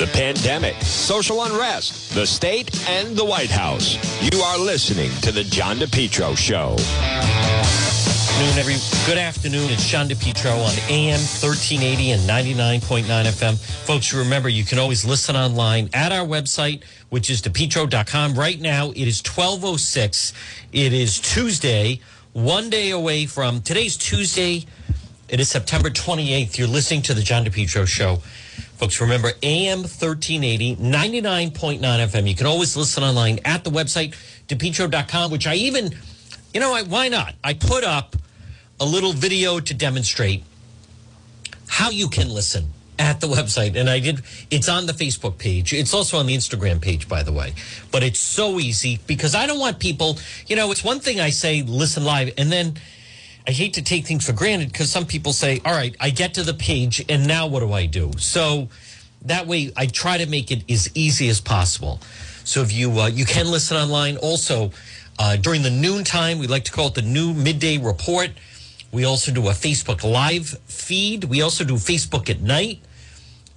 [0.00, 3.98] the pandemic, social unrest, the state, and the White House.
[4.32, 6.76] You are listening to The John DePetro Show.
[8.40, 9.70] Afternoon, every good afternoon.
[9.70, 13.58] It's John DePetro on AM 1380 and 99.9 FM.
[13.84, 18.32] Folks, remember you can always listen online at our website, which is depetro.com.
[18.32, 20.32] Right now, it is 1206.
[20.72, 22.00] It is Tuesday,
[22.32, 24.64] one day away from today's Tuesday.
[25.30, 26.58] It is September 28th.
[26.58, 28.16] You're listening to the John DePetro Show.
[28.78, 32.28] Folks, remember AM 1380, 99.9 FM.
[32.28, 34.16] You can always listen online at the website,
[34.48, 35.94] depetro.com, which I even,
[36.52, 37.36] you know, I, why not?
[37.44, 38.16] I put up
[38.80, 40.42] a little video to demonstrate
[41.68, 43.76] how you can listen at the website.
[43.76, 45.72] And I did, it's on the Facebook page.
[45.72, 47.54] It's also on the Instagram page, by the way.
[47.92, 50.18] But it's so easy because I don't want people,
[50.48, 52.74] you know, it's one thing I say, listen live, and then
[53.46, 56.34] I hate to take things for granted because some people say, all right, I get
[56.34, 58.12] to the page and now what do I do?
[58.18, 58.68] So
[59.22, 62.00] that way I try to make it as easy as possible.
[62.44, 64.72] So if you, uh, you can listen online also
[65.18, 68.30] uh, during the noon time, we like to call it the new midday report.
[68.92, 71.24] We also do a Facebook live feed.
[71.24, 72.80] We also do Facebook at night.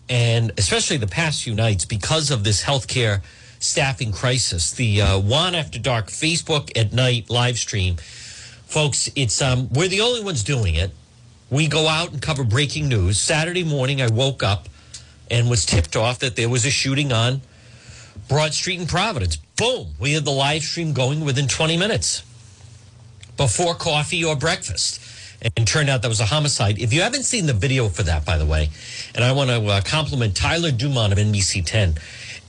[0.09, 3.22] And especially the past few nights, because of this healthcare
[3.59, 7.95] staffing crisis, the uh, One After Dark Facebook at night live stream
[8.74, 10.90] folks it's um we're the only ones doing it.
[11.52, 13.22] We go out and cover breaking news.
[13.22, 14.68] Saturday morning i woke up
[15.30, 17.42] and was tipped off that there was a shooting on
[18.28, 19.36] broad street in providence.
[19.36, 22.24] Boom we had the live stream going within 20 minutes
[23.38, 25.00] before coffee or breakfast.
[25.56, 26.80] And turned out that was a homicide.
[26.80, 28.72] If you haven't seen the video for that by the way
[29.14, 31.94] and i want to uh, compliment tyler dumont of nbc 10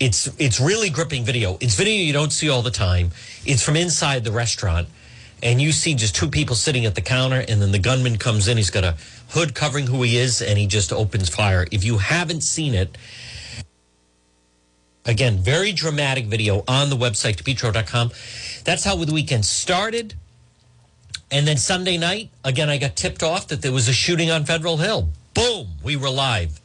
[0.00, 1.56] it's it's really gripping video.
[1.60, 3.10] It's video you don't see all the time.
[3.46, 4.88] It's from inside the restaurant
[5.44, 8.48] and you see just two people sitting at the counter, and then the gunman comes
[8.48, 8.56] in.
[8.56, 8.96] He's got a
[9.28, 11.66] hood covering who he is, and he just opens fire.
[11.70, 12.96] If you haven't seen it,
[15.04, 18.10] again, very dramatic video on the website, depetro.com.
[18.64, 20.14] That's how the weekend started.
[21.30, 24.46] And then Sunday night, again, I got tipped off that there was a shooting on
[24.46, 25.10] Federal Hill.
[25.34, 26.58] Boom, we were live.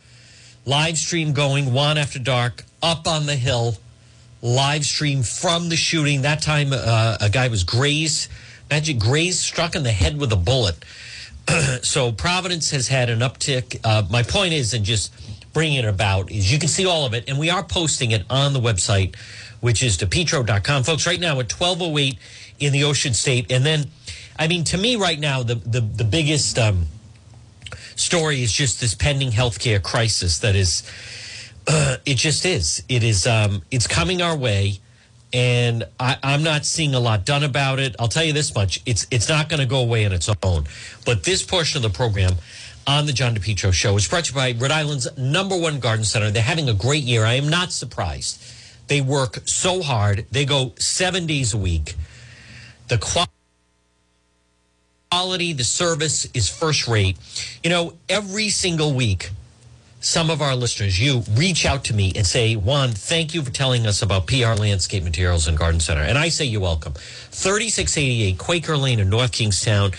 [0.66, 3.76] Live stream going, one after dark, up on the hill.
[4.42, 6.22] Live stream from the shooting.
[6.22, 8.30] That time, uh, a guy was grazed
[8.70, 10.84] Magic Grays struck in the head with a bullet.
[11.82, 13.80] so Providence has had an uptick.
[13.84, 15.12] Uh, my point is, and just
[15.54, 18.24] bringing it about, is you can see all of it, and we are posting it
[18.30, 19.16] on the website,
[19.60, 20.84] which is depetro.com.
[20.84, 22.18] Folks, right now at 1208
[22.60, 23.52] in the Ocean State.
[23.52, 23.86] And then,
[24.38, 26.86] I mean, to me right now, the, the, the biggest um,
[27.96, 30.84] story is just this pending healthcare crisis that is,
[31.68, 32.84] uh, it just is.
[32.88, 34.80] It is, um, it's coming our way
[35.32, 37.96] and I, am not seeing a lot done about it.
[38.00, 40.66] I'll tell you this much: it's it's not going to go away on its own.
[41.06, 42.34] But this portion of the program
[42.88, 46.04] on the John DePetro Show is brought to you by Rhode Island's number one garden
[46.04, 46.32] center.
[46.32, 47.26] They're having a great year.
[47.26, 48.42] I am not surprised.
[48.88, 50.26] They work so hard.
[50.32, 51.96] They go seven days a week.
[52.88, 52.98] The
[55.12, 57.18] quality, the service is first rate.
[57.64, 59.30] You know, every single week
[60.02, 63.52] some of our listeners, you reach out to me and say, Juan, thank you for
[63.52, 66.02] telling us about PR Landscape Materials and Garden Center.
[66.02, 66.94] And I say you're welcome.
[66.94, 69.92] 3688 Quaker Lane in North Kingstown.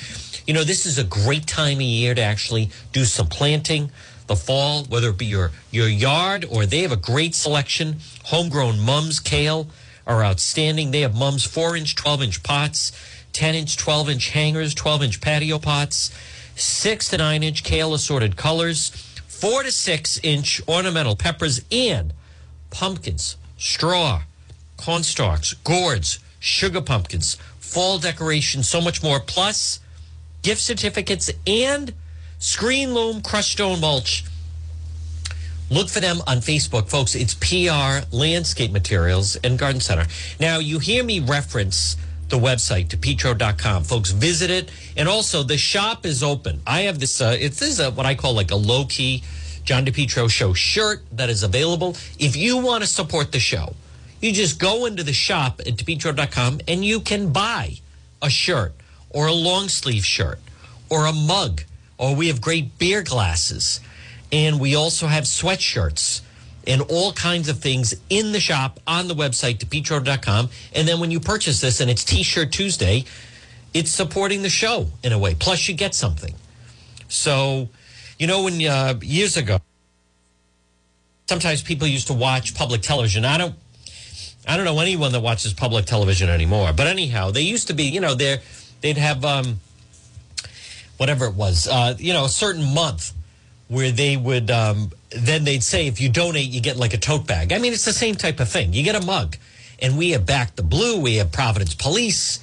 [0.47, 3.91] You know, this is a great time of year to actually do some planting.
[4.27, 7.97] The fall, whether it be your, your yard or they have a great selection.
[8.27, 9.69] Homegrown mums, kale
[10.07, 10.93] are outstanding.
[10.93, 12.93] They have mums 4 inch, 12 inch pots,
[13.35, 16.11] 10 inch, 12 inch hangers, 12 inch patio pots,
[16.55, 19.10] 6 to 9 inch kale assorted colors
[19.41, 22.13] four to six inch ornamental peppers and
[22.69, 24.23] pumpkins, straw,
[24.77, 29.19] cornstalks, gourds, sugar pumpkins, fall decorations, so much more.
[29.19, 29.81] Plus,
[30.43, 31.95] gift certificates and
[32.39, 34.25] screen loam crushed stone mulch.
[35.71, 37.15] Look for them on Facebook, folks.
[37.15, 40.07] It's PR Landscape Materials and Garden Center.
[40.39, 41.97] Now, you hear me reference
[42.31, 43.85] the website, depetro.com.
[43.85, 44.71] Folks, visit it.
[44.97, 46.61] And also, the shop is open.
[46.67, 49.23] I have this, uh, it's, this is a, what I call like a low key
[49.65, 51.97] John DePetro Show shirt that is available.
[52.19, 53.75] If you want to support the show,
[54.21, 57.79] you just go into the shop at depetro.com and you can buy
[58.23, 58.75] a shirt
[59.11, 60.39] or a long sleeve shirt
[60.89, 61.63] or a mug.
[61.99, 63.81] Or we have great beer glasses.
[64.33, 66.23] And we also have sweatshirts
[66.67, 70.51] and all kinds of things in the shop on the website, depetro.com.
[70.75, 73.05] And then when you purchase this and it's T shirt Tuesday,
[73.73, 75.35] it's supporting the show in a way.
[75.35, 76.35] Plus, you get something.
[77.09, 77.69] So,
[78.19, 79.59] you know, when uh, years ago,
[81.29, 83.25] sometimes people used to watch public television.
[83.25, 83.55] I don't.
[84.49, 86.73] I don't know anyone that watches public television anymore.
[86.73, 88.39] But anyhow, they used to be, you know, they
[88.81, 89.61] they'd have um,
[90.97, 93.13] whatever it was, uh, you know, a certain month
[93.71, 97.27] where they would um, then they'd say if you donate, you get like a tote
[97.27, 97.53] bag.
[97.53, 98.73] I mean, it's the same type of thing.
[98.73, 99.37] You get a mug,
[99.81, 102.41] and we have Back the Blue, we have Providence Police,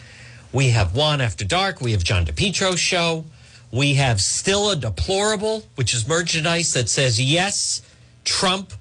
[0.54, 3.26] we have Juan After Dark, we have John DePetro show,
[3.72, 7.82] we have Still a Deplorable, which is merchandise that says yes,
[8.24, 8.72] Trump.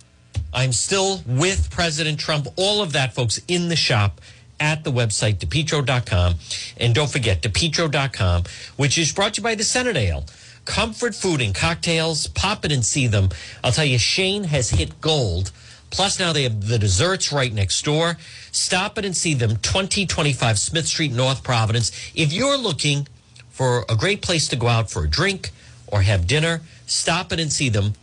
[0.55, 2.47] I'm still with President Trump.
[2.55, 4.21] All of that, folks, in the shop
[4.61, 6.37] at the website, depetro.com.
[6.79, 8.45] And don't forget, depetro.com,
[8.77, 10.25] which is brought to you by the Senate Ale.
[10.67, 13.31] Comfort food and cocktails, pop it and see them.
[13.65, 15.53] I'll tell you, Shane has hit gold.
[15.91, 18.19] Plus, now they have the desserts right next door.
[18.53, 21.93] Stop it and see them, 2025 Smith Street, North Providence.
[22.15, 23.07] If you're looking
[23.49, 25.53] for a great place to go out for a drink
[25.87, 27.95] or have dinner, stop it and see them.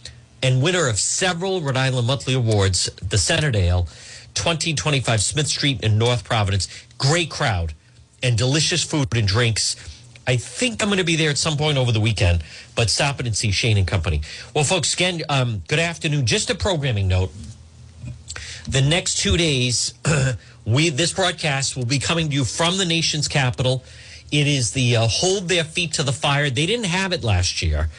[0.42, 3.88] And winner of several Rhode Island Monthly Awards, the Senate Ale,
[4.34, 6.68] 2025 Smith Street in North Providence.
[6.98, 7.74] Great crowd
[8.24, 9.76] and delicious food and drinks.
[10.26, 12.44] I think I'm going to be there at some point over the weekend,
[12.76, 14.22] but stop it and see Shane and Company.
[14.54, 16.26] Well, folks, again, um, good afternoon.
[16.26, 17.32] Just a programming note.
[18.68, 19.94] The next two days,
[20.66, 23.84] we this broadcast will be coming to you from the nation's capital.
[24.32, 26.50] It is the uh, hold their feet to the fire.
[26.50, 27.90] They didn't have it last year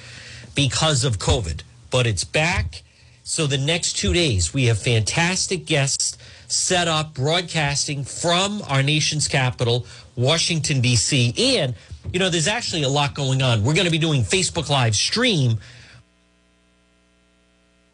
[0.55, 1.61] because of COVID,
[1.91, 2.83] but it's back.
[3.23, 6.17] So the next two days, we have fantastic guests
[6.47, 11.35] set up broadcasting from our nation's capital, Washington, D.C.
[11.59, 11.75] And,
[12.13, 13.65] you know, there's actually a lot going on.
[13.65, 15.59] We're going to be doing Facebook Live stream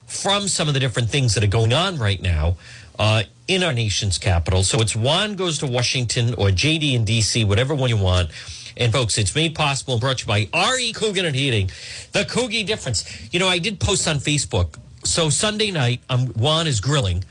[0.06, 2.56] from some of the different things that are going on right now
[2.98, 4.62] uh, in our nation's capital.
[4.62, 8.30] So it's Juan goes to Washington or JD in DC, whatever one you want.
[8.76, 11.70] And folks, it's made possible and brought to you by RE Coogan and Heating,
[12.12, 13.04] the Coogie difference.
[13.32, 14.78] You know, I did post on Facebook.
[15.04, 17.24] So Sunday night, um, Juan is grilling,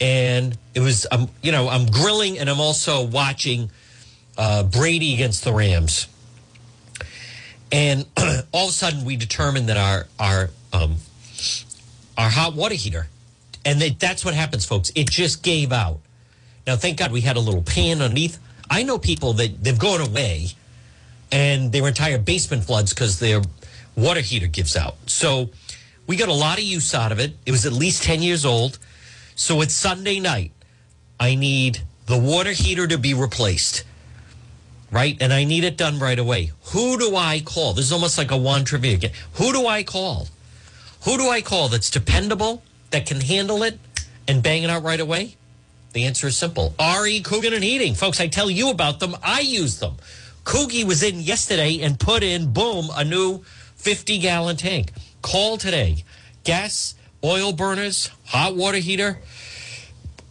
[0.00, 3.70] and it was, um, you know, I'm grilling and I'm also watching
[4.36, 6.08] uh, Brady against the Rams.
[7.72, 8.06] And
[8.52, 10.96] all of a sudden, we determined that our our um,
[12.16, 13.08] our hot water heater.
[13.64, 14.90] And they, that's what happens, folks.
[14.94, 16.00] It just gave out.
[16.66, 18.38] Now, thank God we had a little pan underneath.
[18.70, 20.48] I know people that they've gone away
[21.32, 23.42] and their entire basement floods because their
[23.96, 24.96] water heater gives out.
[25.06, 25.50] So
[26.06, 27.32] we got a lot of use out of it.
[27.46, 28.78] It was at least 10 years old.
[29.34, 30.52] So it's Sunday night.
[31.18, 33.84] I need the water heater to be replaced,
[34.90, 35.16] right?
[35.20, 36.52] And I need it done right away.
[36.72, 37.74] Who do I call?
[37.74, 39.12] This is almost like a one trivia game.
[39.34, 40.28] Who do I call?
[41.04, 43.78] Who do I call that's dependable, that can handle it,
[44.28, 45.36] and bang it out right away?
[45.92, 46.74] The answer is simple.
[46.78, 47.94] RE Coogan and Heating.
[47.94, 49.16] Folks, I tell you about them.
[49.22, 49.96] I use them.
[50.44, 53.42] Coogie was in yesterday and put in, boom, a new
[53.76, 54.92] 50 gallon tank.
[55.22, 56.04] Call today.
[56.44, 56.94] Gas,
[57.24, 59.18] oil burners, hot water heater.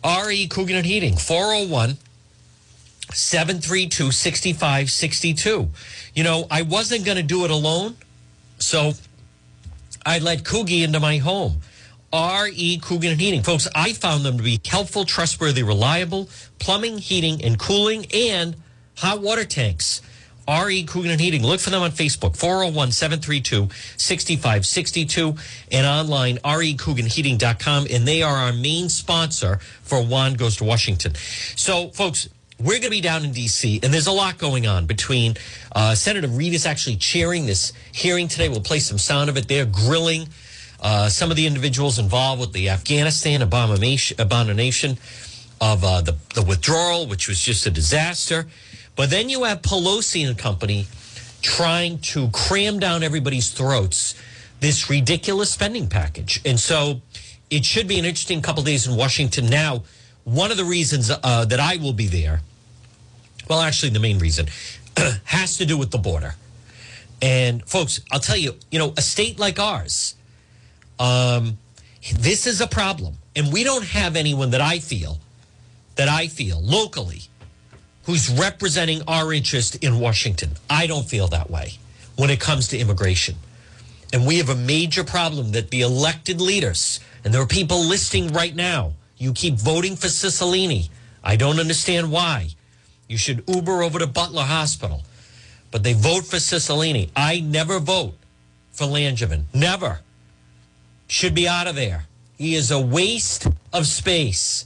[0.03, 1.97] RE Coogan and Heating, 401
[3.11, 5.69] 732 6562.
[6.13, 7.95] You know, I wasn't going to do it alone.
[8.59, 8.93] So
[10.05, 11.61] I let Coogie into my home.
[12.11, 12.79] R.E.
[12.79, 13.43] Coogan and Heating.
[13.43, 16.27] Folks, I found them to be helpful, trustworthy, reliable
[16.57, 18.55] plumbing, heating, and cooling, and
[18.97, 20.01] hot water tanks.
[20.47, 20.83] R.E.
[20.85, 21.43] Coogan and Heating.
[21.43, 25.35] Look for them on Facebook, 401 732 6562,
[25.71, 27.85] and online, recooganheating.com.
[27.91, 31.13] And they are our main sponsor for Juan Goes to Washington.
[31.55, 32.29] So, folks,
[32.59, 35.35] we're going to be down in D.C., and there's a lot going on between
[35.73, 38.49] uh, Senator Reed is actually chairing this hearing today.
[38.49, 39.47] We'll play some sound of it.
[39.47, 40.27] They're grilling
[40.81, 44.97] uh, some of the individuals involved with the Afghanistan abomination
[45.61, 48.47] of uh, the, the withdrawal, which was just a disaster.
[48.95, 50.87] But then you have Pelosi and company
[51.41, 54.15] trying to cram down everybody's throats
[54.59, 56.41] this ridiculous spending package.
[56.45, 57.01] And so
[57.49, 59.47] it should be an interesting couple days in Washington.
[59.47, 59.83] Now,
[60.25, 62.41] one of the reasons uh, that I will be there
[63.49, 64.47] well, actually, the main reason
[65.25, 66.35] has to do with the border.
[67.21, 70.15] And folks, I'll tell you, you know, a state like ours,
[70.99, 71.57] um,
[72.15, 73.15] this is a problem.
[73.35, 75.19] And we don't have anyone that I feel,
[75.95, 77.23] that I feel locally,
[78.03, 80.51] who's representing our interest in Washington.
[80.69, 81.73] I don't feel that way
[82.15, 83.35] when it comes to immigration.
[84.13, 88.31] And we have a major problem that the elected leaders, and there are people listing
[88.33, 90.89] right now, you keep voting for Cicilline.
[91.23, 92.49] I don't understand why.
[93.09, 95.03] You should Uber over to Butler Hospital.
[95.71, 97.09] But they vote for Cicilline.
[97.15, 98.13] I never vote
[98.71, 99.43] for Langevin.
[99.53, 99.99] Never.
[101.07, 102.05] Should be out of there.
[102.37, 104.65] He is a waste of space.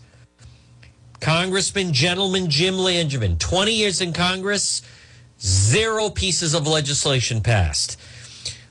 [1.21, 4.81] Congressman, gentleman Jim Langevin, 20 years in Congress,
[5.39, 7.97] zero pieces of legislation passed.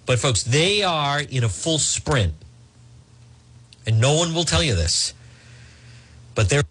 [0.05, 2.35] But, folks, they are in a full sprint.
[3.87, 5.14] And no one will tell you this.
[6.35, 6.62] But they're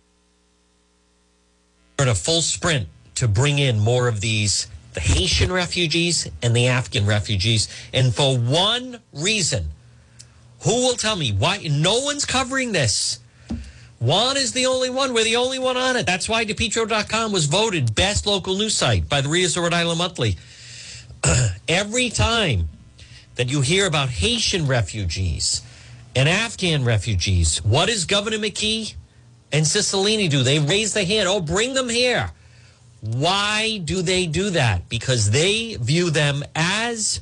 [1.99, 6.67] in a full sprint to bring in more of these the Haitian refugees and the
[6.67, 7.69] Afghan refugees.
[7.93, 9.69] And for one reason,
[10.63, 11.67] Who will tell me why?
[11.69, 13.19] No one's covering this.
[13.99, 15.13] Juan is the only one.
[15.13, 16.05] We're the only one on it.
[16.05, 20.37] That's why DePetro.com was voted best local news site by the of Rhode Island Monthly.
[21.67, 22.67] Every time
[23.35, 25.61] that you hear about Haitian refugees
[26.15, 28.95] and Afghan refugees, what does Governor McKee
[29.51, 30.41] and Cicilline do?
[30.41, 31.29] They raise their hand.
[31.29, 32.31] Oh, bring them here.
[33.01, 34.87] Why do they do that?
[34.87, 37.19] Because they view them as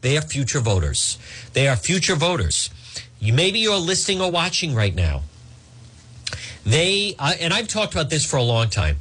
[0.00, 1.18] they are future voters.
[1.52, 2.70] They are future voters.
[3.18, 5.22] You maybe you're listening or watching right now.
[6.64, 8.96] They uh, and I've talked about this for a long time.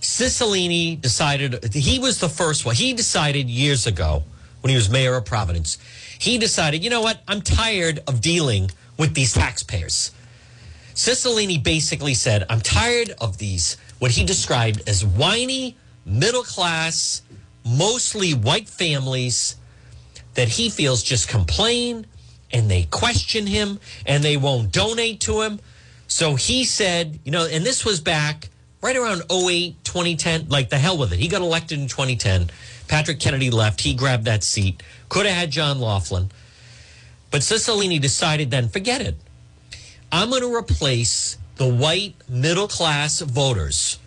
[0.00, 2.74] Cicilline decided he was the first one.
[2.74, 4.22] He decided years ago
[4.60, 5.78] when he was mayor of Providence.
[6.18, 7.22] He decided, you know what?
[7.28, 10.12] I'm tired of dealing with these taxpayers.
[10.94, 17.22] Cicilline basically said, I'm tired of these, what he described as whiny, middle class,
[17.64, 19.56] mostly white families
[20.34, 22.06] that he feels just complain
[22.52, 25.60] and they question him and they won't donate to him.
[26.08, 28.48] So he said, you know, and this was back
[28.82, 31.18] right around 08, 2010, like the hell with it.
[31.18, 32.50] He got elected in 2010.
[32.88, 33.82] Patrick Kennedy left.
[33.82, 34.82] He grabbed that seat.
[35.08, 36.30] Could have had John Loughlin.
[37.30, 39.14] But Cicilline decided then, forget it.
[40.10, 43.98] I'm going to replace the white middle class voters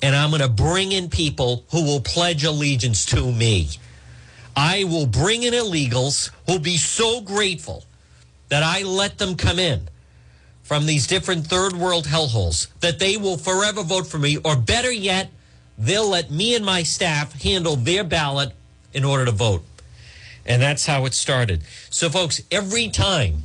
[0.00, 3.70] and I'm going to bring in people who will pledge allegiance to me.
[4.54, 7.82] I will bring in illegals who'll be so grateful
[8.48, 9.88] that I let them come in
[10.62, 14.92] from these different third world hellholes that they will forever vote for me, or better
[14.92, 15.32] yet,
[15.76, 18.52] they'll let me and my staff handle their ballot
[18.92, 19.64] in order to vote.
[20.46, 21.62] And that's how it started.
[21.90, 23.42] So, folks, every time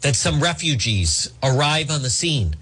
[0.00, 2.54] that some refugees arrive on the scene,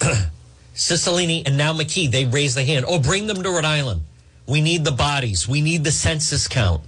[0.74, 2.84] Cicilline and now McKee, they raise the hand.
[2.88, 4.02] Oh, bring them to Rhode Island.
[4.46, 5.46] We need the bodies.
[5.46, 6.82] We need the census count.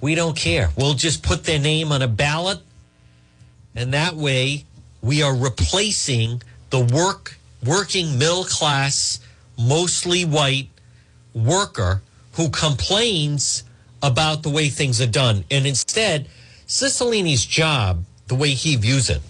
[0.00, 0.70] We don't care.
[0.76, 2.60] We'll just put their name on a ballot.
[3.74, 4.64] And that way
[5.00, 9.20] we are replacing the work working middle class,
[9.58, 10.68] mostly white
[11.34, 13.62] worker who complains
[14.02, 15.44] about the way things are done.
[15.50, 16.28] And instead,
[16.66, 19.20] Cicilline's job, the way he views it,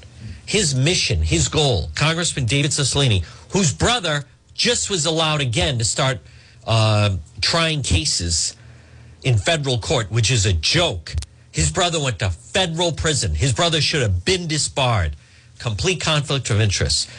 [0.46, 6.20] his mission, his goal, Congressman David Cicilline, whose brother just was allowed again to start
[6.68, 8.54] uh, trying cases
[9.24, 11.16] in federal court, which is a joke.
[11.50, 13.34] His brother went to federal prison.
[13.34, 15.16] His brother should have been disbarred.
[15.58, 17.10] Complete conflict of interest.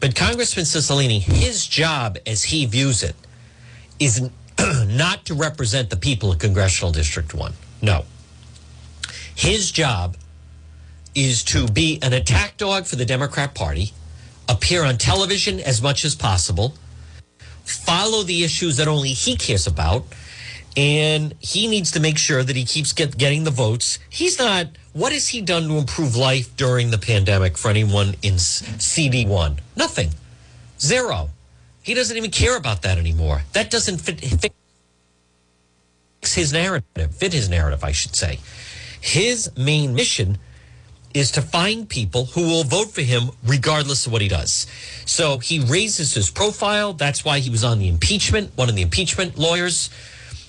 [0.00, 3.16] But Congressman Cicilline, his job as he views it
[3.98, 4.28] is
[4.86, 7.54] not to represent the people of Congressional District 1.
[7.80, 8.04] No.
[9.34, 10.18] His job
[11.16, 13.92] is to be an attack dog for the Democrat Party,
[14.48, 16.74] appear on television as much as possible,
[17.64, 20.04] follow the issues that only he cares about,
[20.76, 23.98] and he needs to make sure that he keeps get, getting the votes.
[24.10, 24.66] He's not.
[24.92, 29.58] What has he done to improve life during the pandemic for anyone in CD1?
[29.74, 30.10] Nothing.
[30.78, 31.30] Zero.
[31.82, 33.42] He doesn't even care about that anymore.
[33.54, 34.20] That doesn't fit,
[36.22, 38.38] his narrative, fit his narrative, I should say.
[39.00, 40.38] His main mission
[41.16, 44.66] is to find people who will vote for him regardless of what he does.
[45.06, 46.92] So he raises his profile.
[46.92, 49.88] That's why he was on the impeachment, one of the impeachment lawyers,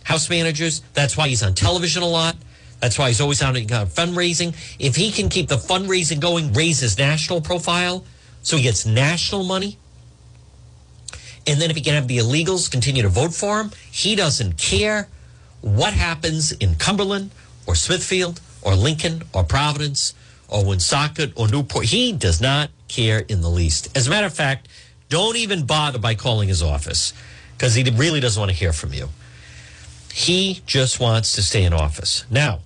[0.03, 0.81] house managers.
[0.93, 2.35] That's why he's on television a lot.
[2.81, 4.53] That's why he's always out uh, fundraising.
[4.77, 8.03] If he can keep the fundraising going, raise his national profile
[8.41, 9.77] so he gets national money,
[11.45, 14.57] and then if he can have the illegals continue to vote for him, he doesn't
[14.57, 15.07] care
[15.61, 17.31] what happens in Cumberland
[17.65, 20.13] or Smithfield or Lincoln or Providence
[20.47, 21.85] or Woonsocket or Newport.
[21.85, 23.95] He does not care in the least.
[23.95, 24.67] As a matter of fact,
[25.09, 27.13] don't even bother by calling his office
[27.55, 29.09] because he really doesn't want to hear from you.
[30.13, 32.25] He just wants to stay in office.
[32.29, 32.59] Now,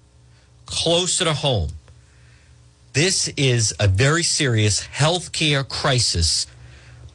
[0.66, 1.70] closer to home,
[2.94, 6.48] this is a very serious healthcare crisis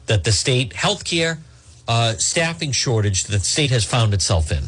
[0.07, 1.39] that the state healthcare
[1.87, 4.63] uh, staffing shortage that the state has found itself in.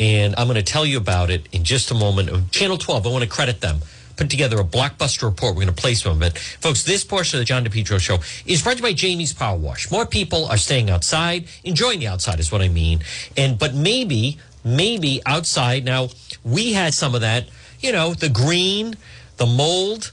[0.00, 2.52] And I'm going to tell you about it in just a moment.
[2.52, 3.80] Channel 12, I want to credit them.
[4.18, 5.54] Put together a blockbuster report.
[5.54, 6.36] We're going to play some of it.
[6.36, 9.56] Folks, this portion of the John DePetro show is brought to you by Jamie's Power
[9.56, 9.92] Wash.
[9.92, 13.00] More people are staying outside, enjoying the outside is what I mean.
[13.36, 15.84] And but maybe, maybe outside.
[15.84, 16.08] Now,
[16.42, 17.48] we had some of that,
[17.78, 18.96] you know, the green,
[19.36, 20.10] the mold,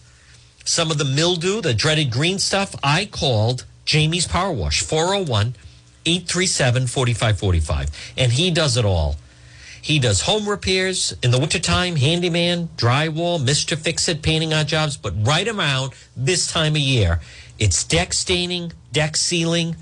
[0.65, 2.75] some of the mildew, the dreaded green stuff.
[2.83, 5.55] I called Jamie's Power Wash, 401
[6.05, 8.13] 837 4545.
[8.17, 9.15] And he does it all.
[9.85, 13.77] He does home repairs in the wintertime, handyman, drywall, Mr.
[13.77, 14.97] Fix It, painting on jobs.
[14.97, 17.21] But right around this time of year,
[17.59, 19.75] it's deck staining, deck sealing,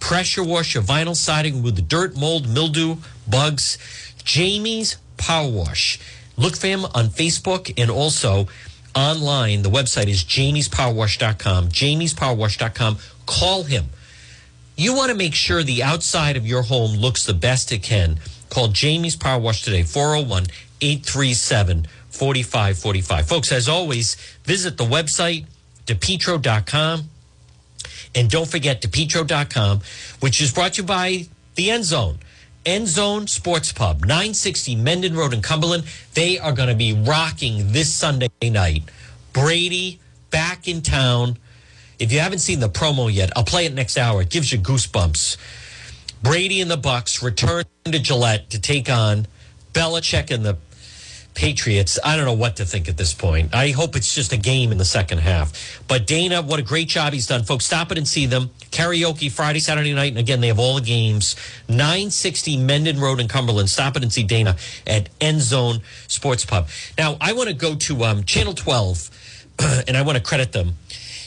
[0.00, 2.96] pressure wash your vinyl siding with the dirt, mold, mildew,
[3.28, 3.78] bugs.
[4.24, 6.00] Jamie's Power Wash.
[6.36, 8.48] Look for him on Facebook and also
[8.92, 9.62] online.
[9.62, 11.68] The website is jamiespowerwash.com.
[11.68, 12.98] Jamiespowerwash.com.
[13.26, 13.84] Call him.
[14.74, 18.18] You want to make sure the outside of your home looks the best it can.
[18.50, 20.46] Call Jamie's Power Wash today, 401
[20.80, 23.28] 837 4545.
[23.28, 25.46] Folks, as always, visit the website,
[25.86, 27.04] depetro.com.
[28.14, 29.80] And don't forget depetro.com,
[30.20, 32.18] which is brought to you by the End Zone.
[32.66, 35.84] End Zone Sports Pub, 960 Mendon Road in Cumberland.
[36.14, 38.82] They are going to be rocking this Sunday night.
[39.32, 40.00] Brady
[40.30, 41.38] back in town.
[41.98, 44.22] If you haven't seen the promo yet, I'll play it next hour.
[44.22, 45.36] It gives you goosebumps.
[46.22, 49.26] Brady and the Bucs return to Gillette to take on
[49.72, 50.58] Belichick and the
[51.34, 52.00] Patriots.
[52.04, 53.54] I don't know what to think at this point.
[53.54, 55.80] I hope it's just a game in the second half.
[55.86, 57.44] But Dana, what a great job he's done.
[57.44, 58.50] Folks, stop it and see them.
[58.72, 60.08] Karaoke Friday, Saturday night.
[60.08, 61.36] And again, they have all the games.
[61.68, 63.70] 960 Mendon Road in Cumberland.
[63.70, 66.68] Stop it and see Dana at End Zone Sports Pub.
[66.98, 69.10] Now, I want to go to um, Channel 12
[69.86, 70.72] and I want to credit them.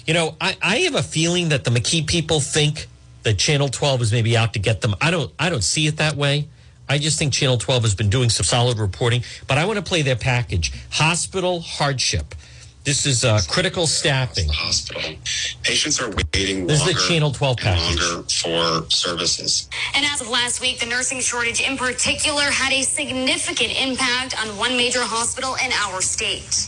[0.06, 2.88] You know, I, I have a feeling that the McKee people think
[3.24, 4.96] that Channel 12 is maybe out to get them.
[5.02, 6.48] I don't I don't see it that way.
[6.90, 9.84] I just think Channel 12 has been doing some solid reporting, but I want to
[9.84, 10.74] play their package.
[10.92, 12.36] Hospital hardship.
[12.84, 14.50] This is uh, critical staffing.
[14.50, 15.14] Hospital
[15.62, 18.02] patients are waiting This is the Channel 12 package.
[18.02, 19.70] longer for services.
[19.94, 24.58] And as of last week, the nursing shortage in particular had a significant impact on
[24.58, 26.68] one major hospital in our state.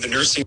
[0.00, 0.44] The nursing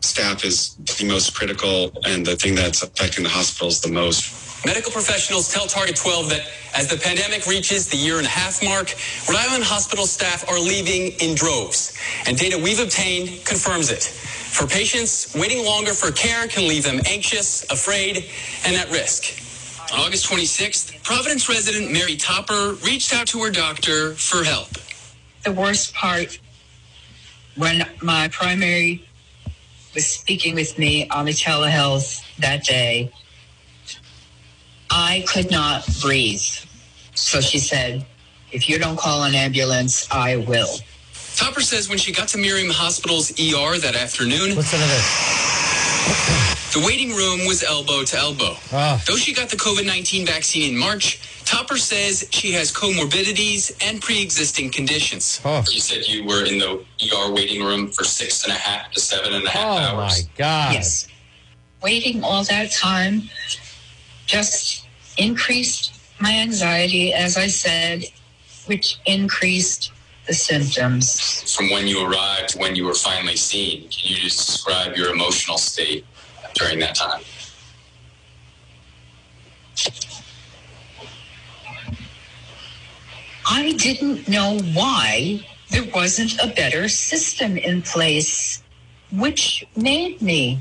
[0.00, 4.64] staff is the most critical and the thing that's affecting the hospitals the most.
[4.66, 6.42] Medical professionals tell Target 12 that
[6.74, 8.94] as the pandemic reaches the year and a half mark,
[9.28, 11.96] Rhode Island hospital staff are leaving in droves.
[12.26, 14.02] And data we've obtained confirms it.
[14.02, 18.26] For patients, waiting longer for care can leave them anxious, afraid,
[18.66, 19.24] and at risk.
[19.94, 24.68] On August 26th, Providence resident Mary Topper reached out to her doctor for help.
[25.44, 26.38] the worst part
[27.56, 29.04] when my primary
[29.94, 33.12] was speaking with me on the telehealth that day.
[34.90, 36.42] I could not breathe.
[37.14, 38.06] So she said
[38.52, 40.76] if you don't call an ambulance i will.
[41.36, 46.59] Topper says when she got to Miriam Hospital's ER that afternoon, Listen to this.
[46.72, 48.54] The waiting room was elbow to elbow.
[48.72, 49.02] Ah.
[49.06, 54.00] Though she got the COVID 19 vaccine in March, Topper says she has comorbidities and
[54.00, 55.40] pre existing conditions.
[55.44, 58.90] Oh, You said you were in the ER waiting room for six and a half
[58.92, 60.18] to seven and a half oh my.
[60.36, 60.74] God.
[60.74, 61.08] yes
[61.82, 63.22] waiting all that time
[64.26, 68.04] just increased my anxiety as i said
[68.66, 69.90] which increased
[70.26, 74.46] the symptoms From when you arrived to when you were finally seen, can you just
[74.46, 76.04] describe your emotional state
[76.54, 77.22] during that time?
[83.46, 88.62] I didn't know why there wasn't a better system in place,
[89.10, 90.60] which made me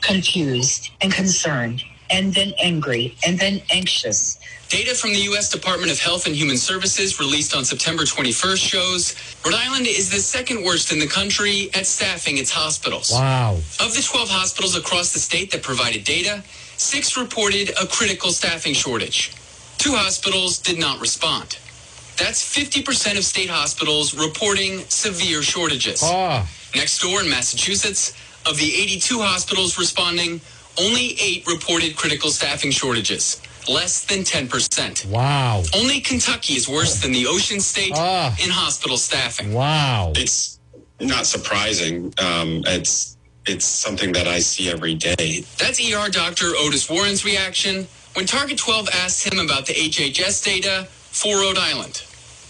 [0.00, 4.38] confused and concerned, and then angry, and then anxious.
[4.72, 5.50] Data from the U.S.
[5.50, 10.16] Department of Health and Human Services released on September 21st shows Rhode Island is the
[10.18, 13.10] second worst in the country at staffing its hospitals.
[13.12, 13.56] Wow.
[13.80, 16.42] Of the 12 hospitals across the state that provided data,
[16.78, 19.34] six reported a critical staffing shortage.
[19.76, 21.58] Two hospitals did not respond.
[22.16, 26.00] That's 50% of state hospitals reporting severe shortages.
[26.02, 30.40] Oh, Next door in Massachusetts, of the 82 hospitals responding,
[30.80, 35.06] only eight reported critical staffing shortages, less than 10%.
[35.06, 35.62] wow.
[35.74, 38.34] Only Kentucky is worse than the Ocean State Ah.
[38.42, 39.52] in hospital staffing.
[39.52, 40.12] Wow.
[40.16, 40.58] It's
[41.00, 42.12] not surprising.
[42.18, 45.44] Um, it's it's something that I see every day.
[45.58, 46.54] That's ER Dr.
[46.56, 52.02] Otis Warren's reaction when Target 12 asked him about the HHS data for Rhode Island.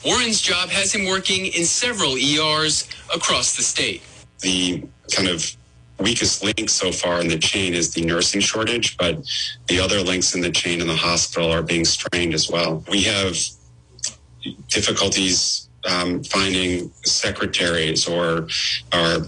[0.05, 4.03] Warren's job has him working in several ERs across the state.
[4.41, 5.57] The kind of
[5.99, 9.25] weakest link so far in the chain is the nursing shortage, but
[9.69, 12.85] the other links in the chain in the hospital are being strained as well.
[12.91, 13.37] We have
[14.69, 18.49] difficulties um, finding secretaries or
[18.93, 19.19] our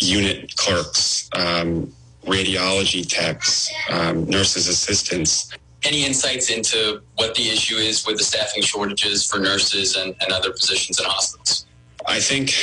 [0.00, 1.92] unit clerks, um,
[2.24, 5.50] radiology techs, um, nurses assistants.
[5.82, 10.32] Any insights into what the issue is with the staffing shortages for nurses and, and
[10.32, 11.66] other positions in hospitals?
[12.06, 12.54] I think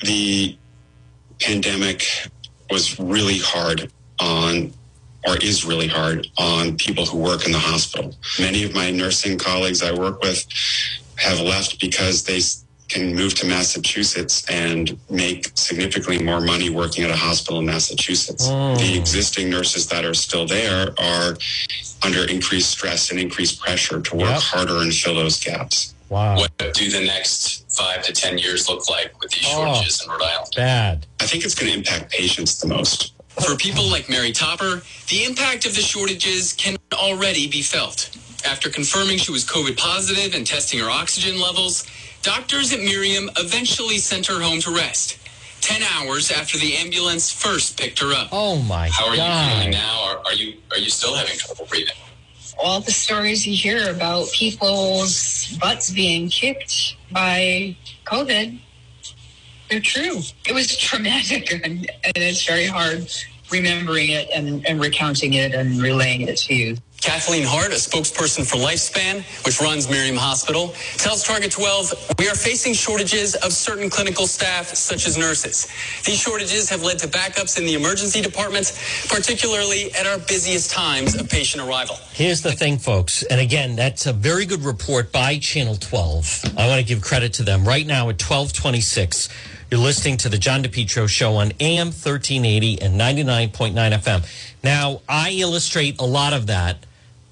[0.00, 0.56] the
[1.40, 2.04] pandemic
[2.70, 4.72] was really hard on,
[5.26, 8.14] or is really hard on people who work in the hospital.
[8.40, 10.46] Many of my nursing colleagues I work with
[11.18, 12.40] have left because they
[12.88, 18.46] can move to Massachusetts and make significantly more money working at a hospital in Massachusetts.
[18.48, 18.98] The oh.
[18.98, 21.36] existing nurses that are still there are
[22.04, 24.40] under increased stress and increased pressure to work Yep.
[24.42, 25.94] harder and fill those gaps.
[26.08, 26.36] Wow.
[26.36, 29.64] What do the next five to 10 years look like with these Oh.
[29.74, 30.52] shortages in Rhode Island?
[30.56, 31.06] Bad.
[31.20, 33.12] I think it's going to impact patients the most.
[33.40, 38.10] For people like Mary Topper, the impact of the shortages can already be felt.
[38.44, 41.84] After confirming she was COVID positive and testing her oxygen levels,
[42.22, 45.18] doctors at Miriam eventually sent her home to rest.
[45.60, 48.28] 10 hours after the ambulance first picked her up.
[48.32, 48.92] Oh my God.
[48.94, 49.52] How are you God.
[49.56, 50.02] feeling now?
[50.04, 51.94] Are, are you are you still having trouble breathing?
[52.58, 58.60] All the stories you hear about people's butts being kicked by COVID,
[59.70, 60.20] they're true.
[60.46, 63.10] It was traumatic, and, and it's very hard
[63.50, 66.76] remembering it and, and recounting it and relaying it to you.
[67.00, 72.34] Kathleen Hart, a spokesperson for Lifespan, which runs Miriam Hospital, tells Target 12 we are
[72.34, 75.68] facing shortages of certain clinical staff, such as nurses.
[76.04, 78.72] These shortages have led to backups in the emergency department,
[79.08, 81.96] particularly at our busiest times of patient arrival.
[82.12, 83.22] Here's the thing, folks.
[83.22, 86.54] And again, that's a very good report by Channel 12.
[86.58, 87.64] I want to give credit to them.
[87.64, 89.28] Right now at 1226,
[89.70, 94.54] you're listening to the John DePetro show on AM 1380 and 99.9 FM.
[94.64, 96.84] Now, I illustrate a lot of that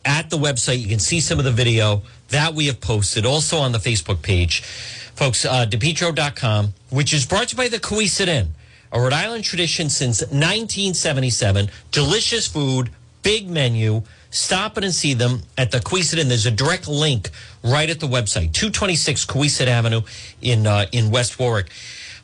[0.07, 0.81] at the website.
[0.81, 4.23] You can see some of the video that we have posted, also on the Facebook
[4.23, 4.63] page.
[4.63, 8.55] Folks, uh, DePetro.com, which is brought to you by the Cowesett Inn,
[8.93, 11.71] a Rhode Island tradition since 1977.
[11.91, 12.91] Delicious food,
[13.23, 14.03] big menu.
[14.31, 16.29] Stop in and see them at the Cowesett Inn.
[16.29, 17.31] There's a direct link
[17.63, 20.03] right at the website, 226 Cowesett Avenue
[20.41, 21.71] in uh, in West Warwick.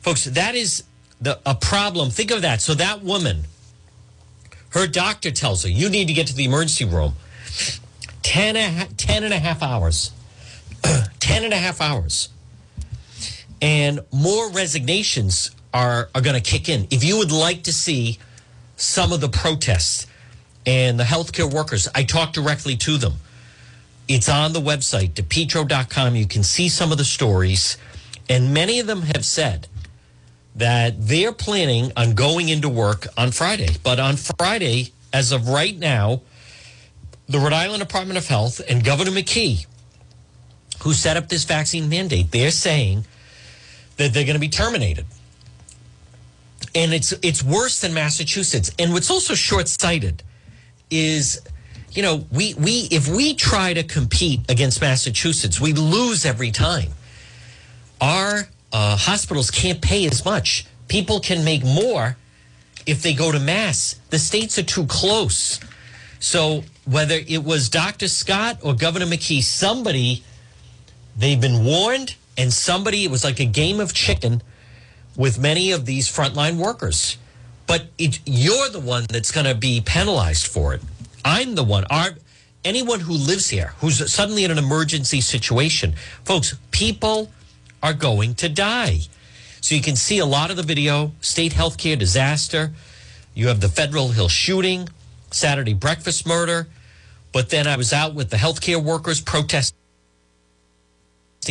[0.01, 0.83] Folks, that is
[1.19, 2.09] the a problem.
[2.09, 2.61] Think of that.
[2.61, 3.43] So that woman,
[4.69, 7.13] her doctor tells her, you need to get to the emergency room.
[8.23, 10.11] 10 and a 10 and a half hours.
[11.19, 12.29] 10 and a half hours.
[13.61, 16.87] And more resignations are, are going to kick in.
[16.91, 18.19] If you would like to see
[18.75, 20.07] some of the protests
[20.65, 23.13] and the healthcare workers, I talked directly to them.
[24.07, 26.15] It's on the website, depetro.com.
[26.15, 27.77] You can see some of the stories.
[28.29, 29.67] And many of them have said
[30.55, 33.69] that they're planning on going into work on Friday.
[33.81, 36.21] But on Friday, as of right now,
[37.33, 39.65] the Rhode Island Department of Health and Governor McKee,
[40.83, 43.05] who set up this vaccine mandate, they're saying
[43.97, 45.07] that they're going to be terminated.
[46.75, 48.71] And it's it's worse than Massachusetts.
[48.77, 50.21] And what's also short-sighted
[50.91, 51.41] is,
[51.91, 56.91] you know, we we if we try to compete against Massachusetts, we lose every time.
[57.99, 60.67] Our uh, hospitals can't pay as much.
[60.87, 62.15] People can make more
[62.85, 63.99] if they go to Mass.
[64.11, 65.59] The states are too close.
[66.19, 68.07] So whether it was Dr.
[68.07, 70.23] Scott or Governor McKee, somebody
[71.15, 74.41] they've been warned, and somebody it was like a game of chicken
[75.15, 77.17] with many of these frontline workers.
[77.67, 80.81] But it, you're the one that's going to be penalized for it.
[81.23, 81.85] I'm the one.
[81.89, 82.09] Our,
[82.65, 85.93] anyone who lives here who's suddenly in an emergency situation,
[86.25, 87.31] folks, people
[87.81, 89.01] are going to die.
[89.61, 92.73] So you can see a lot of the video, state healthcare disaster.
[93.33, 94.89] You have the Federal Hill shooting,
[95.31, 96.67] Saturday breakfast murder.
[97.33, 99.75] But then I was out with the healthcare workers protesting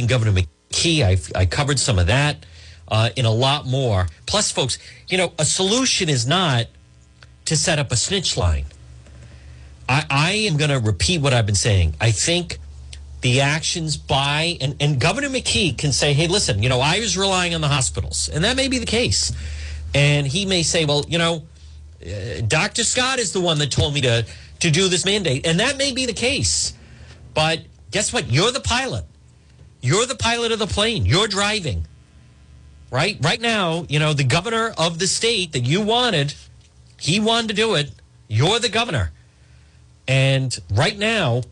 [0.07, 1.03] Governor McKee.
[1.03, 2.47] I, I covered some of that
[2.88, 4.07] uh, in a lot more.
[4.27, 6.66] Plus, folks, you know, a solution is not
[7.47, 8.66] to set up a snitch line.
[9.88, 11.97] I, I am going to repeat what I've been saying.
[12.01, 12.59] I think
[13.21, 17.16] the actions by and, and Governor McKee can say, "Hey, listen, you know, I was
[17.16, 19.33] relying on the hospitals, and that may be the case."
[19.95, 21.42] And he may say, "Well, you know,
[22.05, 22.85] uh, Dr.
[22.85, 24.27] Scott is the one that told me to
[24.62, 26.72] to do this mandate, and that may be the case."
[27.35, 28.31] But guess what?
[28.31, 29.05] You're the pilot.
[29.81, 31.07] You're the pilot of the plane.
[31.07, 31.87] You're driving.
[32.90, 33.16] Right?
[33.20, 36.35] Right now, you know, the governor of the state that you wanted,
[36.98, 37.90] he wanted to do it.
[38.29, 39.12] You're the governor.
[40.07, 41.42] And right now,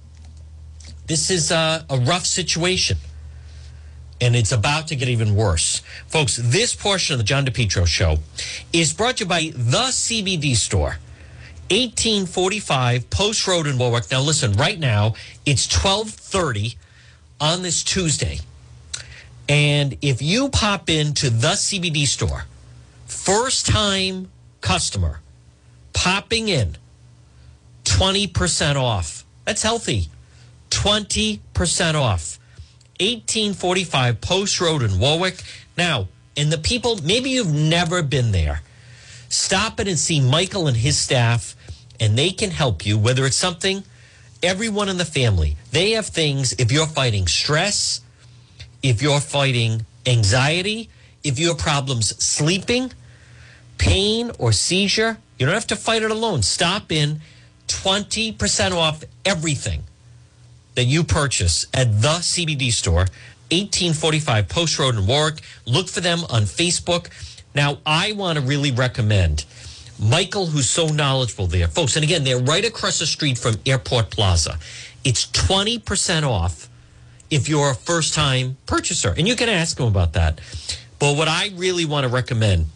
[1.07, 2.99] this is a, a rough situation.
[4.20, 5.81] And it's about to get even worse.
[6.07, 8.18] Folks, this portion of the John DePetro show
[8.70, 10.99] is brought to you by the CBD store.
[11.70, 14.11] 1845 Post Road in Warwick.
[14.11, 15.14] Now listen, right now
[15.46, 16.76] it's 1230
[17.40, 18.40] on this Tuesday.
[19.48, 22.44] And if you pop into the CBD store,
[23.06, 24.30] first time
[24.61, 25.20] customer
[25.92, 26.76] popping in,
[27.85, 29.24] 20% off.
[29.44, 30.09] That's healthy.
[30.70, 31.40] 20%
[31.94, 32.38] off.
[33.00, 35.42] 1845 Post Road in Warwick.
[35.76, 38.62] Now, and the people, maybe you've never been there.
[39.28, 41.54] Stop it and see Michael and his staff,
[42.01, 43.85] and they can help you, whether it's something,
[44.43, 45.57] everyone in the family.
[45.71, 48.01] They have things, if you're fighting stress,
[48.83, 50.89] if you're fighting anxiety,
[51.23, 52.93] if you have problems sleeping,
[53.77, 56.43] pain, or seizure, you don't have to fight it alone.
[56.43, 57.21] Stop in
[57.69, 59.85] 20% off everything
[60.75, 63.07] that you purchase at the CBD store,
[63.51, 65.41] 1845 Post Road in Warwick.
[65.67, 67.09] Look for them on Facebook.
[67.55, 69.45] Now, I want to really recommend
[70.01, 71.69] Michael, who's so knowledgeable there.
[71.69, 74.59] Folks, and again, they're right across the street from Airport Plaza.
[75.05, 76.69] It's 20% off
[77.31, 79.15] if you're a first time purchaser.
[79.17, 80.41] And you can ask them about that.
[80.99, 82.67] But what I really want to recommend,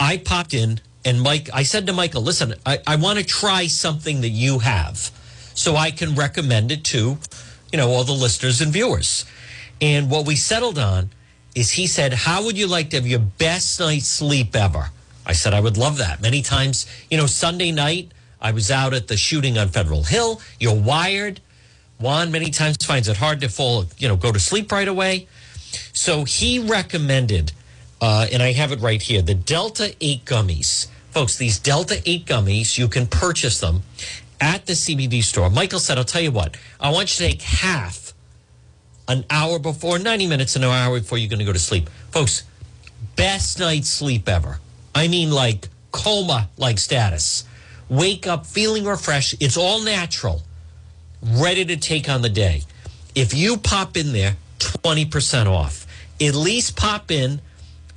[0.00, 3.68] I popped in and Mike, I said to Michael, listen, I, I want to try
[3.68, 5.12] something that you have
[5.54, 7.16] so I can recommend it to,
[7.70, 9.24] you know, all the listeners and viewers.
[9.80, 11.10] And what we settled on
[11.54, 14.90] is he said, How would you like to have your best night's sleep ever?
[15.26, 16.22] I said, I would love that.
[16.22, 20.40] Many times, you know, Sunday night, I was out at the shooting on Federal Hill.
[20.60, 21.40] You're wired.
[21.98, 25.26] Juan many times finds it hard to fall, you know, go to sleep right away.
[25.92, 27.52] So he recommended,
[28.00, 30.88] uh, and I have it right here, the Delta 8 gummies.
[31.10, 33.82] Folks, these Delta 8 gummies, you can purchase them
[34.40, 35.48] at the CBD store.
[35.50, 38.12] Michael said, I'll tell you what, I want you to take half
[39.08, 41.88] an hour before, 90 minutes, an hour before you're going to go to sleep.
[42.10, 42.44] Folks,
[43.16, 44.60] best night's sleep ever.
[44.96, 47.44] I mean, like coma like status.
[47.90, 49.34] Wake up feeling refreshed.
[49.40, 50.40] It's all natural,
[51.22, 52.62] ready to take on the day.
[53.14, 55.86] If you pop in there, 20% off.
[56.18, 57.42] At least pop in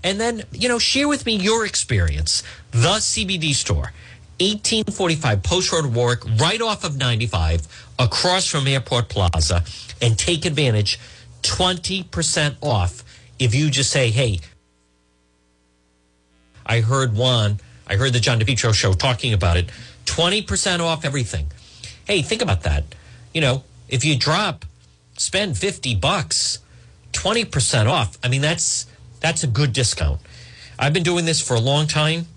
[0.03, 2.43] and then, you know, share with me your experience.
[2.71, 3.93] The CBD store,
[4.41, 7.65] 1845 Post Road Warwick, right off of 95,
[7.97, 9.63] across from Airport Plaza,
[10.01, 10.99] and take advantage
[11.43, 13.05] 20% off
[13.39, 14.41] if you just say, hey,
[16.69, 17.59] I heard one.
[17.87, 19.69] I heard the John DePetro show talking about it.
[20.05, 21.51] 20% off everything.
[22.05, 22.83] Hey, think about that.
[23.33, 24.65] You know, if you drop,
[25.17, 26.59] spend 50 bucks,
[27.13, 28.19] 20% off.
[28.23, 28.85] I mean, that's
[29.19, 30.21] that's a good discount.
[30.77, 32.27] I've been doing this for a long time.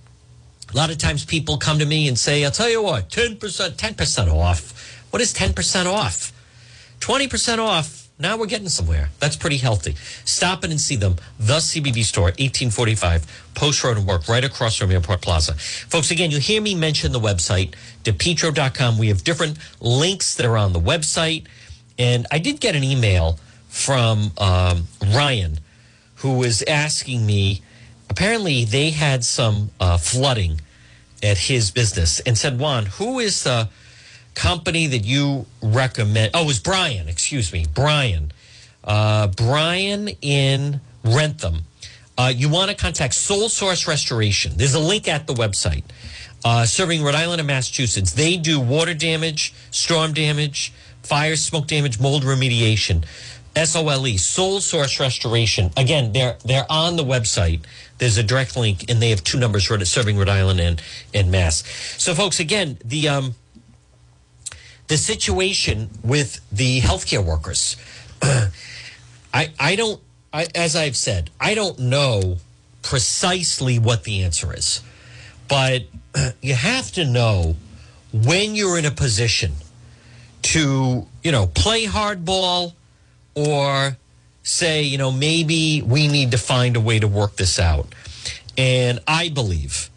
[0.72, 3.38] A lot of times people come to me and say, I'll tell you what, 10%,
[3.38, 5.06] 10% off.
[5.10, 6.32] What is 10% off?
[7.00, 8.01] 20% off.
[8.22, 9.10] Now we're getting somewhere.
[9.18, 9.96] That's pretty healthy.
[10.24, 11.16] Stop in and see them.
[11.40, 15.54] The CBD store, 1845 Post Road and Work, right across from Airport Plaza.
[15.54, 18.96] Folks, again, you hear me mention the website, depetro.com.
[18.96, 21.46] We have different links that are on the website.
[21.98, 25.58] And I did get an email from um, Ryan
[26.16, 27.60] who was asking me.
[28.08, 30.60] Apparently, they had some uh, flooding
[31.24, 33.68] at his business and said, Juan, who is the
[34.34, 36.32] company that you recommend?
[36.34, 38.32] Oh, it was Brian, excuse me, Brian.
[38.84, 41.64] Uh, Brian in Wrentham.
[42.18, 44.52] Uh, you want to contact Sole Source Restoration.
[44.56, 45.84] There's a link at the website.
[46.44, 48.12] Uh, serving Rhode Island and Massachusetts.
[48.12, 53.04] They do water damage, storm damage, fire, smoke damage, mold remediation.
[53.54, 55.70] SOLE, Soul Source Restoration.
[55.76, 57.60] Again, they're they're on the website.
[57.98, 60.82] There's a direct link, and they have two numbers serving Rhode Island and,
[61.14, 61.62] and Mass.
[61.98, 63.34] So, folks, again, the um,
[64.92, 67.78] the situation with the healthcare workers.
[69.32, 69.98] I I don't.
[70.34, 72.36] I, as I've said, I don't know
[72.82, 74.82] precisely what the answer is,
[75.48, 75.84] but
[76.42, 77.56] you have to know
[78.12, 79.52] when you're in a position
[80.42, 82.74] to, you know, play hardball
[83.34, 83.96] or
[84.42, 87.86] say, you know, maybe we need to find a way to work this out.
[88.58, 89.88] And I believe,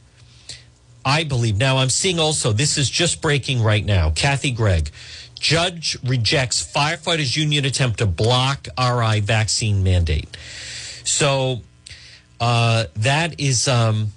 [1.05, 1.57] I believe.
[1.57, 4.09] Now I'm seeing also, this is just breaking right now.
[4.09, 4.89] Kathy Gregg,
[5.39, 10.35] judge rejects firefighters union attempt to block RI vaccine mandate.
[11.03, 11.61] So
[12.39, 14.13] uh, that is, um,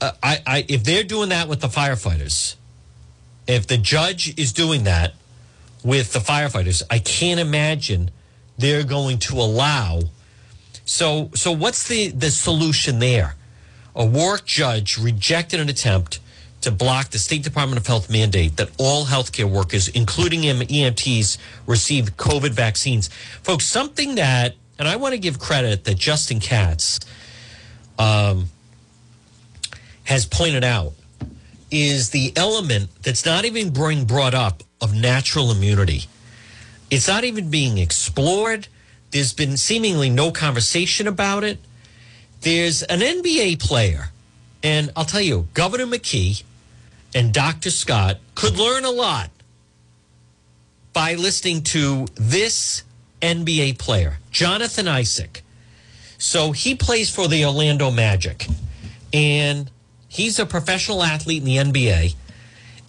[0.00, 2.56] uh, I, I, if they're doing that with the firefighters,
[3.46, 5.14] if the judge is doing that
[5.84, 8.10] with the firefighters, I can't imagine
[8.58, 10.00] they're going to allow.
[10.84, 13.35] So, so what's the, the solution there?
[13.96, 16.20] A Warwick judge rejected an attempt
[16.60, 22.16] to block the State Department of Health mandate that all healthcare workers, including EMTs, receive
[22.18, 23.08] COVID vaccines.
[23.42, 27.00] Folks, something that, and I want to give credit that Justin Katz
[27.98, 28.50] um,
[30.04, 30.92] has pointed out,
[31.70, 36.02] is the element that's not even being brought up of natural immunity.
[36.90, 38.68] It's not even being explored.
[39.10, 41.58] There's been seemingly no conversation about it.
[42.40, 44.10] There's an NBA player,
[44.62, 46.42] and I'll tell you, Governor McKee
[47.14, 47.70] and Dr.
[47.70, 49.30] Scott could learn a lot
[50.92, 52.82] by listening to this
[53.20, 55.42] NBA player, Jonathan Isaac.
[56.18, 58.46] So he plays for the Orlando Magic,
[59.12, 59.70] and
[60.08, 62.14] he's a professional athlete in the NBA.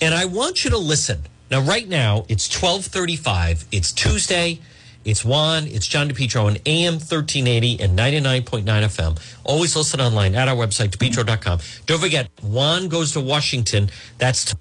[0.01, 3.65] And I want you to listen now, right now, it's 1235.
[3.71, 4.59] It's Tuesday.
[5.07, 5.67] It's Juan.
[5.67, 9.17] It's John DePetro on AM 1380 and 99.9 FM.
[9.45, 11.59] Always listen online at our website, depetro.com.
[11.85, 13.89] Don't forget, Juan goes to Washington.
[14.17, 14.53] That's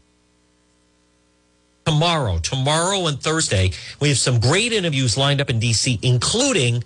[1.85, 2.39] tomorrow.
[2.39, 6.85] Tomorrow and Thursday, we have some great interviews lined up in D.C., including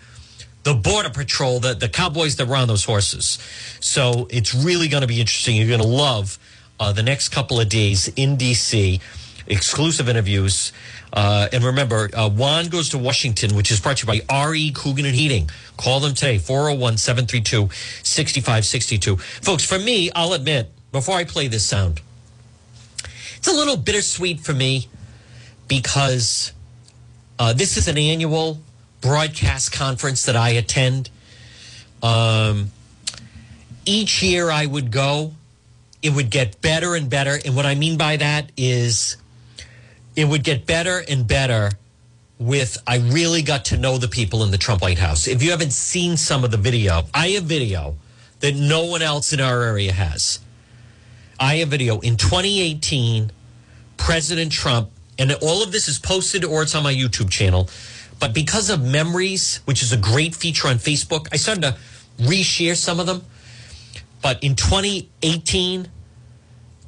[0.63, 3.39] the Border Patrol, the, the cowboys that run those horses.
[3.81, 5.57] So it's really going to be interesting.
[5.57, 6.39] You're going to love
[6.79, 9.01] uh, the next couple of days in D.C.,
[9.51, 10.73] exclusive interviews.
[11.13, 14.71] Uh, and remember, uh, Juan goes to Washington, which is brought to you by RE
[14.73, 15.51] Coogan and Heating.
[15.77, 17.69] Call them today, 401 732
[18.03, 19.17] 6562.
[19.17, 22.01] Folks, for me, I'll admit, before I play this sound,
[23.37, 24.89] it's a little bittersweet for me
[25.67, 26.53] because
[27.39, 28.59] uh, this is an annual
[29.01, 31.11] broadcast conference that I attend.
[32.03, 32.71] Um,
[33.87, 35.33] each year I would go,
[36.03, 37.39] it would get better and better.
[37.45, 39.17] And what I mean by that is
[40.17, 41.71] it would get better and better
[42.39, 45.29] with I really got to know the people in the Trump White House.
[45.29, 47.97] If you haven't seen some of the video, I have video
[48.41, 50.41] that no one else in our area has.
[51.39, 53.31] I have video in 2018,
[53.99, 57.69] President Trump, and all of this is posted or it's on my YouTube channel.
[58.19, 61.77] But because of Memories, which is a great feature on Facebook, I started to
[62.23, 63.23] reshare some of them.
[64.23, 65.89] But in 2018,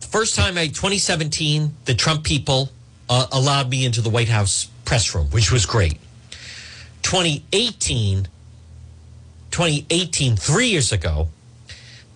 [0.01, 2.71] first time I 2017, the Trump people
[3.09, 5.99] uh, allowed me into the White House press room, which was great.
[7.03, 8.29] 2018,
[9.51, 11.29] 2018, three years ago,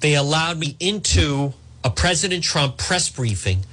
[0.00, 1.52] they allowed me into
[1.84, 3.64] a President Trump press briefing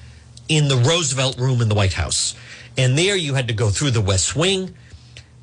[0.50, 2.36] in the Roosevelt room in the White House.
[2.78, 4.74] And there you had to go through the West Wing.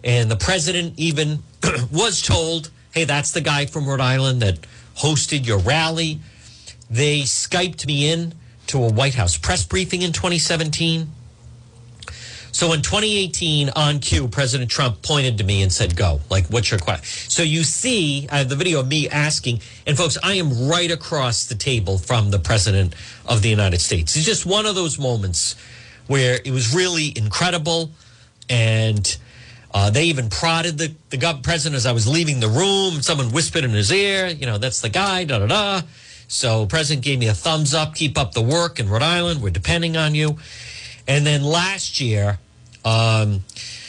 [0.02, 1.42] And the president even
[1.92, 4.58] was told, hey, that's the guy from Rhode Island that
[4.96, 6.20] hosted your rally.
[6.90, 8.34] They Skyped me in
[8.68, 11.10] to a White House press briefing in 2017.
[12.60, 16.20] So in 2018, on cue, President Trump pointed to me and said, Go.
[16.28, 17.30] Like, what's your question?
[17.30, 21.46] So you see have the video of me asking, and folks, I am right across
[21.46, 22.94] the table from the President
[23.24, 24.14] of the United States.
[24.14, 25.56] It's just one of those moments
[26.06, 27.92] where it was really incredible.
[28.50, 29.16] And
[29.72, 33.00] uh, they even prodded the, the president as I was leaving the room.
[33.00, 35.80] Someone whispered in his ear, you know, that's the guy, da da da.
[36.28, 39.40] So president gave me a thumbs up, keep up the work in Rhode Island.
[39.40, 40.36] We're depending on you.
[41.08, 42.38] And then last year,
[42.84, 43.44] um,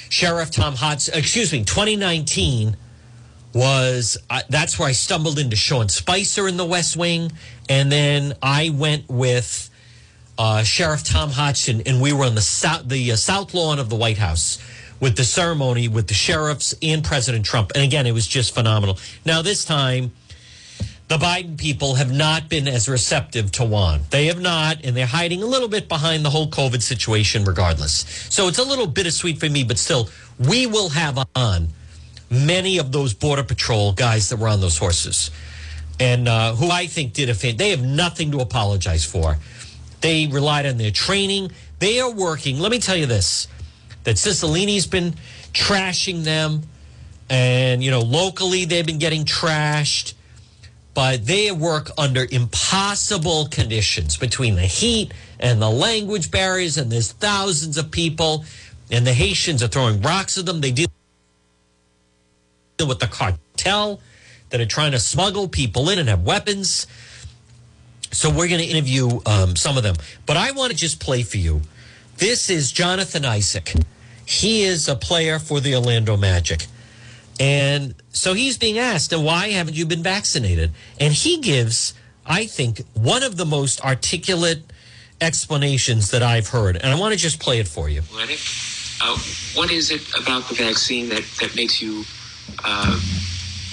[0.10, 2.76] Sheriff Tom Hodgson, excuse me, 2019
[3.54, 7.32] was uh, that's where I stumbled into Sean Spicer in the West Wing,
[7.70, 9.70] and then I went with
[10.38, 13.90] uh, Sheriff Tom Hodgson, and we were on the south the uh, south lawn of
[13.90, 14.58] the White House
[15.00, 18.98] with the ceremony with the sheriffs and President Trump, and again, it was just phenomenal.
[19.26, 20.12] Now this time
[21.12, 24.00] the Biden people have not been as receptive to Juan.
[24.12, 28.06] They have not, and they're hiding a little bit behind the whole COVID situation, regardless.
[28.30, 30.08] So it's a little bittersweet for me, but still,
[30.40, 31.68] we will have on
[32.30, 35.32] many of those Border Patrol guys that were on those horses
[36.00, 37.58] and uh, who I think did a fan.
[37.58, 39.38] They have nothing to apologize for.
[40.00, 41.52] They relied on their training.
[41.80, 42.58] They are working.
[42.58, 43.50] Let me tell you this
[44.06, 45.16] that Cicilline's been
[45.52, 46.62] trashing them,
[47.30, 50.14] and, you know, locally they've been getting trashed
[50.94, 57.12] but they work under impossible conditions between the heat and the language barriers, and there's
[57.14, 58.46] thousands of people,
[58.90, 60.62] and the Haitians are throwing rocks at them.
[60.62, 60.88] They deal
[62.86, 64.02] with the cartel
[64.50, 66.88] that are trying to smuggle people in and have weapons.
[68.12, 71.24] So we're going to interview um, some of them, but I want to just play
[71.24, 71.62] for you.
[72.18, 73.74] This is Jonathan Isaac.
[74.26, 76.68] He is a player for the Orlando Magic.
[77.42, 80.74] And so he's being asked, why haven't you been vaccinated?
[81.00, 84.62] And he gives, I think, one of the most articulate
[85.20, 86.76] explanations that I've heard.
[86.76, 88.04] And I want to just play it for you.
[89.02, 89.18] Uh,
[89.56, 92.04] what is it about the vaccine that, that makes you
[92.64, 93.00] uh,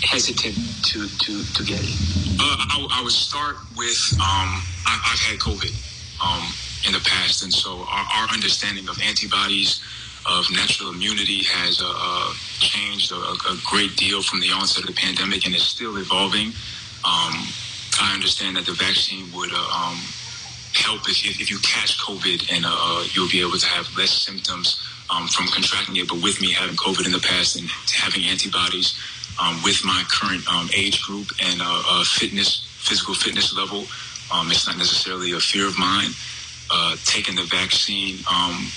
[0.03, 2.41] hesitant to, to, to get it?
[2.41, 4.49] Uh, I, I, would start with um,
[4.87, 5.77] I, have had COVID
[6.25, 6.43] um,
[6.87, 9.83] in the past, and so our, our understanding of antibodies
[10.29, 14.95] of natural immunity has uh, uh, changed a, a, great deal from the onset of
[14.95, 16.49] the pandemic and is still evolving.
[17.01, 17.35] Um,
[18.01, 19.97] I understand that the vaccine would uh, um,
[20.75, 24.79] help if, if, you catch COVID and uh, you'll be able to have less symptoms
[25.11, 26.09] um, from contracting it.
[26.09, 28.99] But with me having COVID in the past and having antibodies
[29.41, 33.87] um, with my current um, age group and uh, uh, fitness, physical fitness level,
[34.33, 36.13] um, it's not necessarily a fear of mine.
[37.07, 38.69] taking the vaccine um,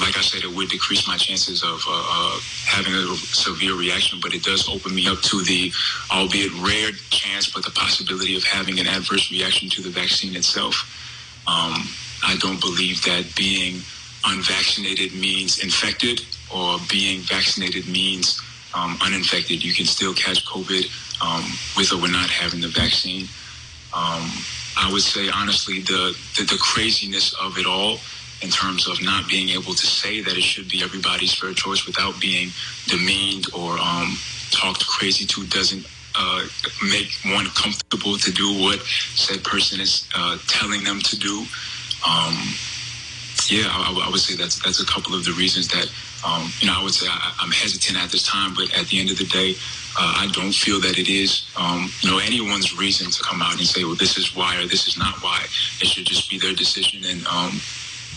[0.00, 4.18] like I said, it would decrease my chances of uh, uh, having a severe reaction,
[4.22, 5.72] but it does open me up to the,
[6.12, 10.74] albeit rare chance, but the possibility of having an adverse reaction to the vaccine itself.
[11.46, 11.88] Um,
[12.22, 13.80] I don't believe that being
[14.24, 16.22] unvaccinated means infected
[16.54, 18.40] or being vaccinated means
[18.74, 19.62] um, uninfected.
[19.62, 20.84] You can still catch COVID
[21.22, 21.44] um,
[21.76, 23.28] with or without having the vaccine.
[23.94, 24.30] Um,
[24.76, 27.98] I would say honestly, the, the, the craziness of it all
[28.42, 31.86] in terms of not being able to say that it should be everybody's fair choice
[31.86, 32.50] without being
[32.86, 34.16] demeaned or um,
[34.50, 35.84] talked crazy to doesn't
[36.14, 36.46] uh,
[36.90, 38.80] make one comfortable to do what
[39.14, 41.44] said person is uh, telling them to do.
[42.06, 42.34] Um,
[43.46, 45.90] yeah, I, I, would say that's that's a couple of the reasons that
[46.26, 49.00] um, you know I would say I, am hesitant at this time, but at the
[49.00, 49.54] end of the day,
[49.98, 53.58] uh, I don't feel that it is um, you know anyone's reason to come out
[53.58, 55.44] and say, well, this is why or this is not why.
[55.80, 57.26] It should just be their decision and.
[57.26, 57.60] Um,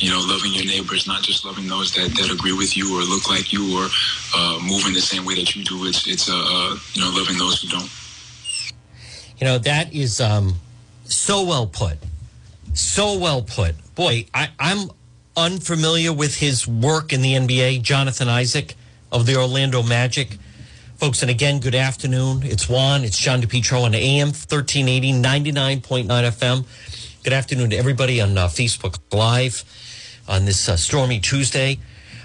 [0.02, 3.04] you know, loving your neighbors, not just loving those that, that agree with you or
[3.04, 3.88] look like you or
[4.36, 5.86] uh, move in the same way that you do.
[5.86, 7.90] It's it's uh, uh, you know loving those who don't.
[9.38, 10.56] You know that is um,
[11.04, 11.98] so well put,
[12.74, 13.76] so well put.
[13.94, 14.90] Boy, I, I'm
[15.38, 18.74] unfamiliar with his work in the NBA, Jonathan Isaac
[19.12, 20.38] of the Orlando Magic.
[20.98, 22.42] Folks, and again, good afternoon.
[22.44, 27.24] It's Juan, it's John DePetro on AM 1380, 99.9 FM.
[27.24, 29.64] Good afternoon to everybody on uh, Facebook Live
[30.28, 31.80] on this uh, stormy Tuesday.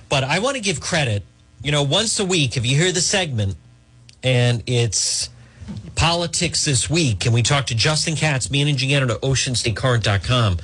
[0.08, 1.24] But I want to give credit.
[1.62, 3.56] You know, once a week, if you hear the segment
[4.22, 5.30] and it's
[5.94, 10.58] politics this week, and we talk to Justin Katz, managing editor at oceanstatecurrent.com.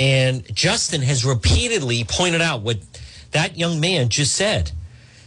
[0.00, 2.78] And Justin has repeatedly pointed out what
[3.32, 4.72] that young man just said.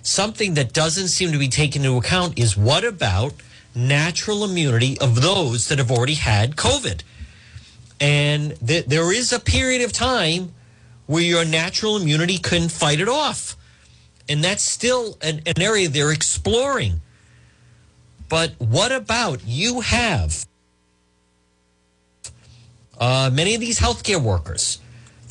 [0.02, 3.34] Something that doesn't seem to be taken into account is what about
[3.76, 7.04] natural immunity of those that have already had COVID?
[8.00, 10.54] And th- there is a period of time
[11.12, 13.58] where your natural immunity couldn't fight it off.
[14.30, 17.02] And that's still an, an area they're exploring.
[18.30, 20.46] But what about you have
[22.98, 24.80] uh, many of these healthcare workers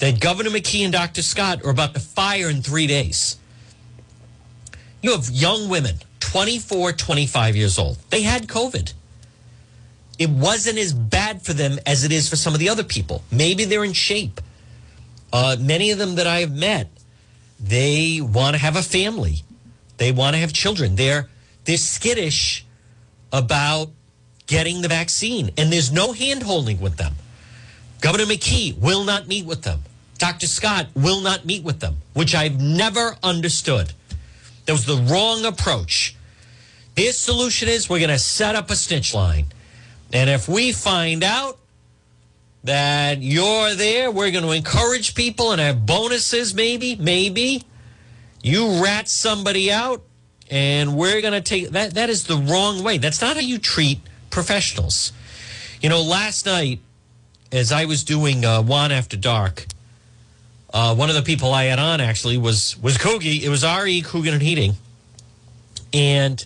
[0.01, 1.23] that Governor McKee and Dr.
[1.23, 3.39] Scott are about to fire in three days?
[5.01, 7.97] You have young women, 24, 25 years old.
[8.11, 8.93] They had COVID
[10.19, 13.25] it wasn't as bad for them as it is for some of the other people.
[13.33, 14.43] Maybe they're in shape.
[15.33, 16.89] Uh, many of them that I have met,
[17.59, 19.43] they want to have a family.
[19.99, 20.97] They want to have children.
[20.97, 21.29] They're
[21.65, 22.65] they're skittish
[23.33, 23.91] about
[24.47, 27.15] getting the vaccine, and there's no hand holding with them.
[28.01, 29.83] Governor McKee will not meet with them.
[30.19, 30.47] Dr.
[30.47, 33.93] Scott will not meet with them, which I've never understood.
[34.67, 36.17] That was the wrong approach.
[36.97, 39.47] His solution is we're going to set up a snitch line.
[40.13, 41.59] And if we find out
[42.65, 47.65] that you're there, we're going to encourage people and have bonuses, maybe, maybe.
[48.43, 50.03] You rat somebody out,
[50.51, 51.95] and we're going to take that.
[51.95, 52.99] That is the wrong way.
[52.99, 54.01] That's not how you treat
[54.31, 55.13] professionals.
[55.81, 56.81] You know, last night,
[57.53, 59.67] as I was doing uh, Juan After Dark,
[60.73, 63.43] uh, one of the people I had on actually was was Kogi.
[63.43, 64.03] It was R.E.
[64.03, 64.75] Coogan and Heating,
[65.93, 66.45] and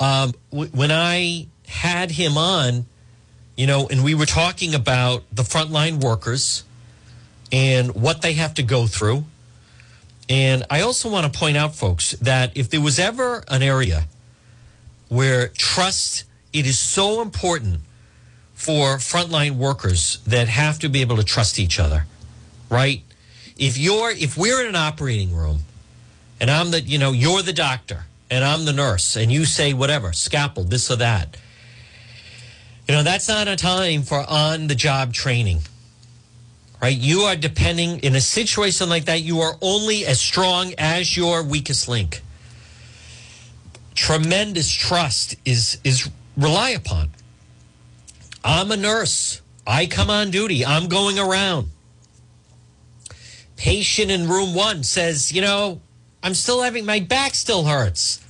[0.00, 2.86] um, w- when I had him on,
[3.60, 6.64] you know, and we were talking about the frontline workers
[7.52, 9.22] and what they have to go through.
[10.30, 14.06] And I also want to point out, folks, that if there was ever an area
[15.08, 17.80] where trust, it is so important
[18.54, 22.06] for frontline workers that have to be able to trust each other,
[22.70, 23.02] right?
[23.58, 25.64] If you're, if we're in an operating room
[26.40, 29.74] and I'm the, you know, you're the doctor and I'm the nurse and you say
[29.74, 31.36] whatever, scalpel, this or that
[32.90, 35.60] you know, that's not a time for on the job training,
[36.82, 36.98] right?
[36.98, 41.44] You are depending in a situation like that, you are only as strong as your
[41.44, 42.20] weakest link.
[43.94, 47.10] Tremendous trust is, is rely upon.
[48.42, 49.40] I'm a nurse.
[49.64, 50.66] I come on duty.
[50.66, 51.68] I'm going around.
[53.56, 55.80] Patient in room one says, you know,
[56.24, 58.20] I'm still having my back still hurts.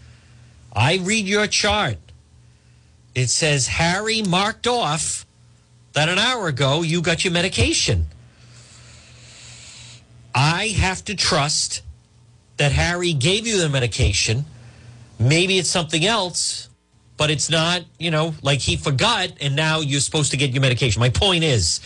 [0.70, 1.96] I read your chart
[3.14, 5.26] it says Harry marked off
[5.92, 8.06] that an hour ago you got your medication.
[10.34, 11.82] I have to trust
[12.56, 14.44] that Harry gave you the medication.
[15.18, 16.68] Maybe it's something else,
[17.16, 20.62] but it's not, you know, like he forgot and now you're supposed to get your
[20.62, 21.00] medication.
[21.00, 21.80] My point is,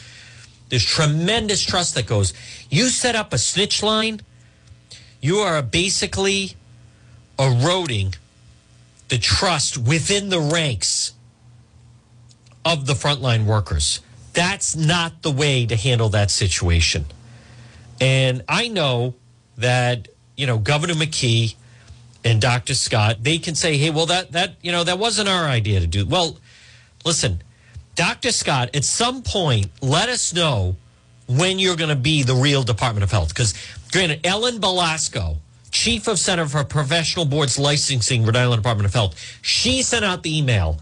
[0.69, 2.35] there's tremendous trust that goes.
[2.71, 4.21] You set up a snitch line,
[5.21, 6.55] you are basically
[7.39, 8.15] eroding
[9.09, 11.04] the trust within the ranks
[12.65, 14.01] of the frontline workers.
[14.33, 17.07] That's not the way to handle that situation.
[18.01, 19.15] And I know
[19.59, 21.55] that, you know, Governor McKee
[22.25, 22.75] and Dr.
[22.75, 25.87] Scott, they can say, hey, well, that, that, you know, that wasn't our idea to
[25.87, 26.05] do.
[26.05, 26.39] Well,
[27.05, 27.43] listen,
[27.95, 28.33] Dr.
[28.33, 30.77] Scott, at some point, let us know
[31.27, 33.29] when you're going to be the real Department of Health.
[33.29, 33.55] Because,
[33.93, 35.37] granted, Ellen Belasco,
[35.71, 40.23] chief of Center for Professional Boards Licensing, Rhode Island Department of Health, she sent out
[40.23, 40.81] the email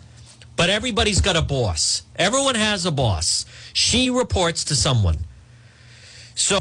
[0.56, 2.02] but everybody's got a boss.
[2.16, 3.46] Everyone has a boss.
[3.72, 5.18] She reports to someone.
[6.34, 6.60] So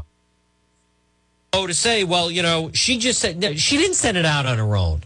[1.54, 4.58] oh, to say, well, you know, she just said she didn't send it out on
[4.58, 5.02] her own.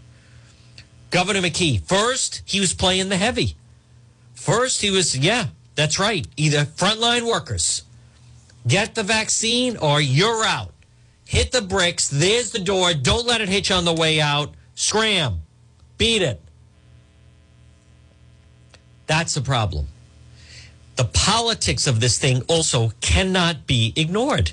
[1.10, 3.56] Governor McKee, first he was playing the heavy.
[4.34, 6.26] First he was, yeah, that's right.
[6.36, 7.82] Either frontline workers
[8.66, 10.72] get the vaccine or you're out.
[11.24, 12.08] Hit the bricks.
[12.08, 12.94] There's the door.
[12.94, 14.54] Don't let it hit you on the way out.
[14.74, 15.42] Scram.
[15.98, 16.40] Beat it.
[19.06, 19.86] That's the problem.
[20.96, 24.52] The politics of this thing also cannot be ignored.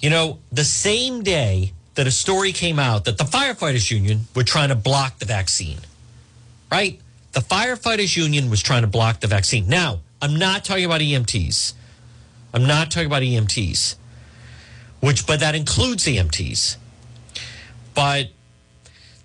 [0.00, 4.44] You know, the same day that a story came out that the firefighters union were
[4.44, 5.78] trying to block the vaccine,
[6.70, 7.00] right?
[7.32, 9.66] The firefighters union was trying to block the vaccine.
[9.66, 11.72] Now, I'm not talking about EMTs.
[12.52, 13.96] I'm not talking about EMTs,
[15.00, 16.76] which, but that includes EMTs.
[17.94, 18.28] But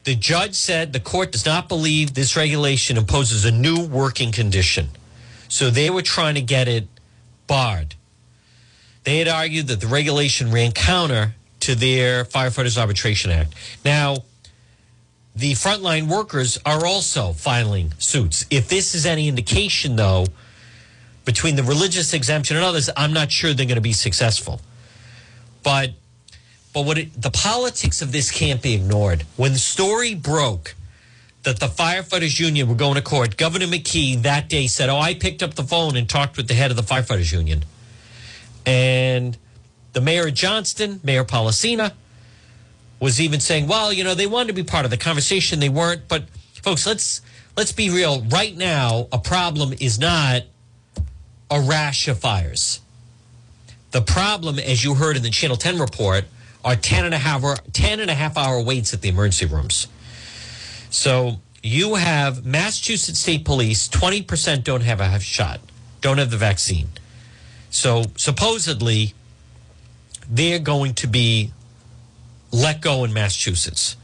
[0.04, 4.90] the judge said the court does not believe this regulation imposes a new working condition.
[5.48, 6.88] So they were trying to get it
[7.48, 7.96] barred.
[9.04, 13.54] They had argued that the regulation ran counter to their Firefighters Arbitration Act.
[13.84, 14.18] Now,
[15.36, 18.46] the frontline workers are also filing suits.
[18.50, 20.26] If this is any indication, though,
[21.26, 24.62] between the religious exemption and others, I'm not sure they're going to be successful.
[25.64, 25.92] But
[26.74, 29.26] but what it, the politics of this can't be ignored.
[29.36, 30.76] When the story broke
[31.44, 35.14] that the firefighters union were going to court, Governor McKee that day said, "Oh, I
[35.14, 37.66] picked up the phone and talked with the head of the firefighters union."
[38.66, 39.38] And
[39.94, 41.94] the mayor of Johnston, Mayor Polisena,
[43.00, 45.70] was even saying, "Well, you know, they wanted to be part of the conversation, they
[45.70, 46.26] weren't." But
[46.62, 47.22] folks, let's
[47.58, 48.22] let's be real.
[48.22, 50.44] Right now, a problem is not
[51.50, 52.80] a rash of fires.
[53.92, 56.24] The problem, as you heard in the Channel 10 report,
[56.64, 59.46] are 10 and a half hour, 10 and a half hour waits at the emergency
[59.46, 59.88] rooms.
[60.90, 65.60] So you have Massachusetts State Police, 20% don't have a shot,
[66.02, 66.90] don't have the vaccine.
[67.70, 69.14] So supposedly
[70.30, 71.52] they're going to be
[72.52, 73.96] let go in Massachusetts.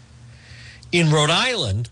[0.92, 1.90] In Rhode Island,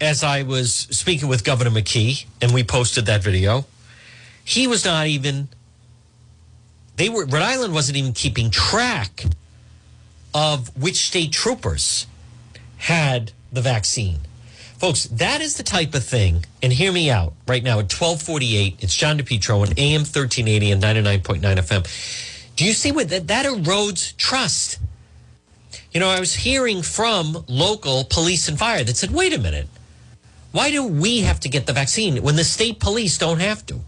[0.00, 3.64] as I was speaking with Governor McKee, and we posted that video,
[4.44, 5.48] he was not even,
[6.96, 9.24] they were, Rhode Island wasn't even keeping track
[10.34, 12.06] of which state troopers
[12.78, 14.20] had the vaccine.
[14.78, 18.82] Folks, that is the type of thing, and hear me out right now at 1248.
[18.82, 22.56] It's John DePetro on AM 1380 and 99.9 FM.
[22.56, 24.80] Do you see what that, that erodes trust?
[25.92, 29.68] You know, I was hearing from local police and fire that said, wait a minute,
[30.50, 33.80] why do we have to get the vaccine when the state police don't have to?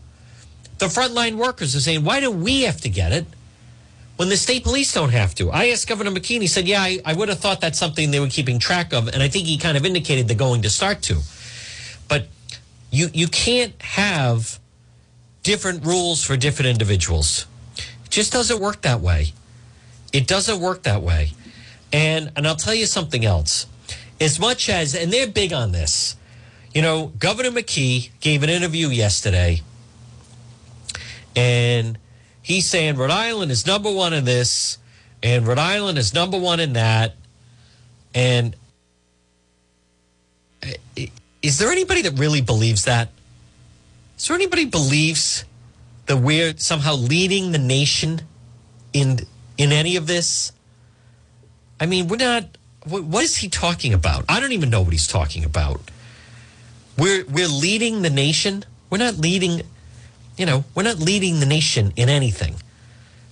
[0.79, 3.27] The frontline workers are saying, why do we have to get it
[4.17, 5.51] when the state police don't have to?
[5.51, 8.21] I asked Governor McKee, he said, yeah, I, I would have thought that's something they
[8.21, 9.09] were keeping track of.
[9.09, 11.21] And I think he kind of indicated they're going to start to.
[12.09, 12.29] But
[12.91, 14.61] you, you can't have
[15.43, 17.47] different rules for different individuals.
[18.05, 19.33] It just doesn't work that way.
[20.13, 21.33] It doesn't work that way.
[21.93, 23.67] And, and I'll tell you something else.
[24.21, 26.17] As much as, and they're big on this,
[26.73, 29.61] you know, Governor McKee gave an interview yesterday
[31.37, 31.99] and
[32.45, 34.79] he's saying Rhode Island is number one in this,
[35.23, 37.17] and Rhode Island is number one in that.
[38.15, 38.55] And
[41.43, 43.09] is there anybody that really believes that?
[44.17, 45.45] Is there anybody believes
[46.07, 48.23] that we're somehow leading the nation
[48.93, 49.21] in
[49.59, 50.53] in any of this?
[51.81, 52.45] I mean, we're not.
[52.87, 54.27] What, what is he talking about?
[54.29, 55.81] I don't even know what he's talking about.
[56.97, 58.65] We're we're leading the nation.
[58.91, 59.63] We're not leading
[60.37, 62.57] you know, we're not leading the nation in anything.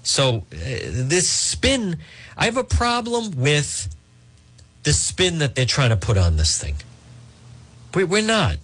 [0.03, 1.99] So uh, this spin,
[2.37, 3.95] I have a problem with
[4.83, 6.77] the spin that they're trying to put on this thing.
[7.95, 8.57] We, we're not.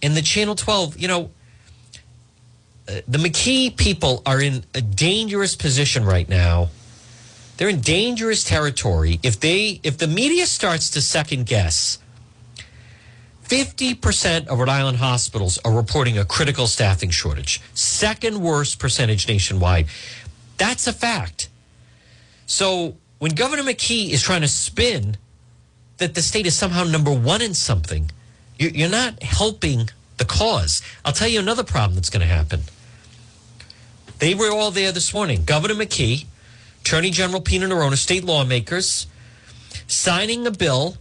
[0.00, 1.30] In the Channel 12, you know,
[2.88, 6.70] uh, the McKee people are in a dangerous position right now.
[7.56, 9.20] They're in dangerous territory.
[9.22, 11.98] If they, if the media starts to second guess
[13.50, 19.88] 50% of Rhode Island hospitals are reporting a critical staffing shortage, second worst percentage nationwide.
[20.56, 21.48] That's a fact.
[22.46, 25.16] So when Governor McKee is trying to spin
[25.96, 28.12] that the state is somehow number one in something,
[28.56, 30.80] you're not helping the cause.
[31.04, 32.60] I'll tell you another problem that's going to happen.
[34.20, 35.42] They were all there this morning.
[35.44, 36.26] Governor McKee,
[36.82, 39.08] Attorney General Pina Neronha, state lawmakers,
[39.88, 40.98] signing a bill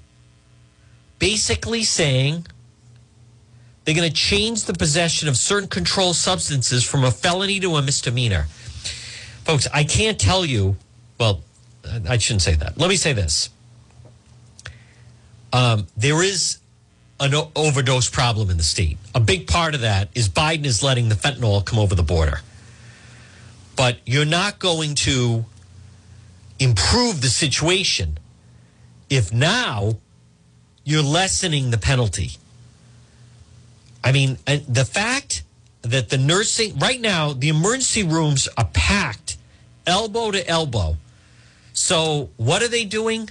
[1.20, 2.46] basically saying
[3.84, 7.82] they're going to change the possession of certain controlled substances from a felony to a
[7.82, 8.48] misdemeanor.
[9.44, 10.78] Folks, I can't tell you,
[11.20, 11.42] well,
[12.08, 12.78] I shouldn't say that.
[12.78, 13.50] Let me say this.
[15.52, 16.60] Um, there is
[17.20, 18.98] an overdose problem in the state.
[19.14, 22.42] A big part of that is Biden is letting the fentanyl come over the border.
[23.76, 25.46] But you're not going to
[26.60, 28.20] improve the situation
[29.10, 29.96] if now
[30.90, 32.32] you're lessening the penalty?
[34.04, 35.44] I mean, uh, the fact
[35.84, 39.38] that the nursing, right now, the emergency rooms are packed
[39.86, 40.98] elbow to elbow.
[41.74, 43.30] So, what are they doing?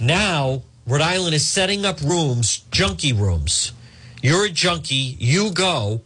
[0.00, 3.72] Now, Rhode Island is setting up rooms, junkie rooms.
[4.22, 6.00] You're a junkie, you go,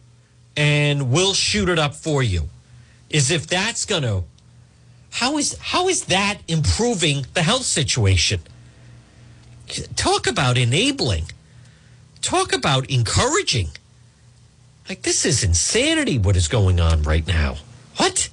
[0.55, 2.49] and we'll shoot it up for you.
[3.09, 4.23] Is if that's going to
[5.11, 8.41] how is how is that improving the health situation?
[9.95, 11.25] Talk about enabling.
[12.21, 13.69] Talk about encouraging.
[14.87, 17.57] Like this is insanity what is going on right now.
[17.97, 18.29] What?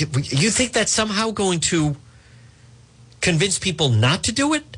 [0.00, 1.96] You think that's somehow going to
[3.20, 4.76] convince people not to do it?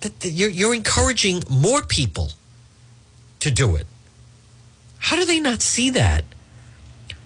[0.00, 2.32] That you're, you're encouraging more people
[3.40, 3.86] to do it.
[4.98, 6.24] How do they not see that?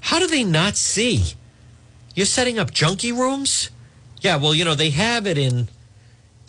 [0.01, 1.35] How do they not see?
[2.15, 3.71] You're setting up junkie rooms?
[4.21, 5.69] Yeah, well, you know, they have it in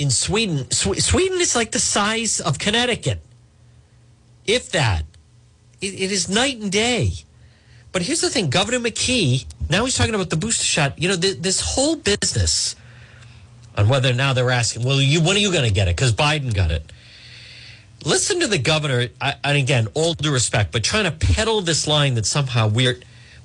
[0.02, 0.70] in Sweden.
[0.72, 3.22] Sw- Sweden is like the size of Connecticut.
[4.46, 5.06] If that.
[5.80, 7.12] It, it is night and day.
[7.92, 11.00] But here's the thing Governor McKee, now he's talking about the booster shot.
[11.00, 12.76] You know, th- this whole business
[13.78, 15.96] on whether now they're asking, well, you when are you going to get it?
[15.96, 16.92] Because Biden got it.
[18.04, 21.86] Listen to the governor, I, and again, all due respect, but trying to peddle this
[21.88, 23.00] line that somehow we're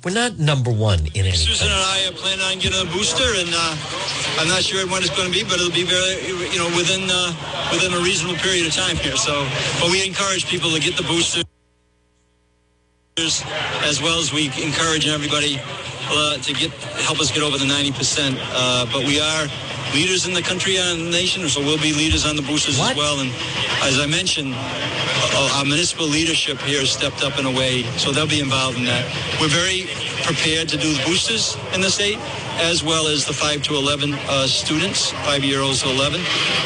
[0.07, 1.51] we're not number one in anything.
[1.51, 5.03] Susan and I are planning on getting a booster, and uh, I'm not sure when
[5.03, 7.35] it's going to be, but it'll be very, you know, within uh,
[7.75, 9.17] within a reasonable period of time here.
[9.17, 9.35] So,
[9.83, 11.43] but we encourage people to get the booster,
[13.19, 15.59] as well as we encourage everybody
[16.11, 16.71] uh, to get
[17.07, 18.37] help us get over the 90%.
[18.41, 19.47] Uh, but we are
[19.95, 22.93] leaders in the country and the nation, so we'll be leaders on the boosters What?
[22.93, 23.21] as well.
[23.21, 23.31] And
[23.83, 28.13] as I mentioned, uh, our municipal leadership here has stepped up in a way, so
[28.13, 29.05] they'll be involved in that.
[29.41, 29.87] We're very
[30.25, 32.19] prepared to do the boosters in the state,
[32.59, 36.21] as well as the 5 to 11 uh, students, 5-year-olds to 11.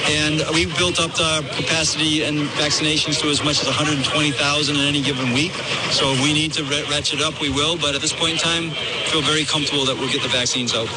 [0.09, 5.03] And we've built up our capacity and vaccinations to as much as 120,000 in any
[5.03, 5.53] given week.
[5.91, 7.77] So if we need to ra- ratchet up, we will.
[7.77, 8.71] But at this point in time,
[9.11, 10.89] feel very comfortable that we'll get the vaccines out.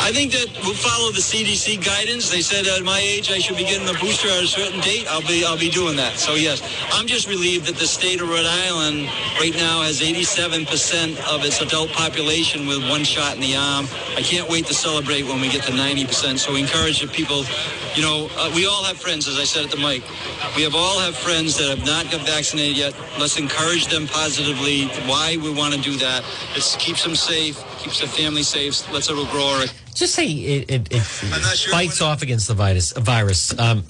[0.00, 2.30] I think that we'll follow the CDC guidance.
[2.30, 5.06] They said at my age I should be getting the booster at a certain date.
[5.08, 6.18] I'll be I'll be doing that.
[6.18, 6.62] So yes,
[6.92, 9.06] I'm just relieved that the state of Rhode Island
[9.38, 13.86] right now has 87% of its adult population with one shot in the arm.
[14.16, 16.38] I can't wait to celebrate when we get to 90%.
[16.38, 17.44] So we encourage the people.
[17.94, 20.02] You know, uh, we all have friends, as I said at the mic.
[20.56, 22.94] We have all have friends that have not got vaccinated yet.
[23.18, 24.86] Let's encourage them positively.
[25.08, 26.24] Why we want to do that?
[26.54, 28.90] It keeps them safe, keeps their family safe.
[28.92, 32.92] Let's it grow our Just say it, it, it sure fights off against the virus.
[32.92, 33.58] virus.
[33.58, 33.82] Um,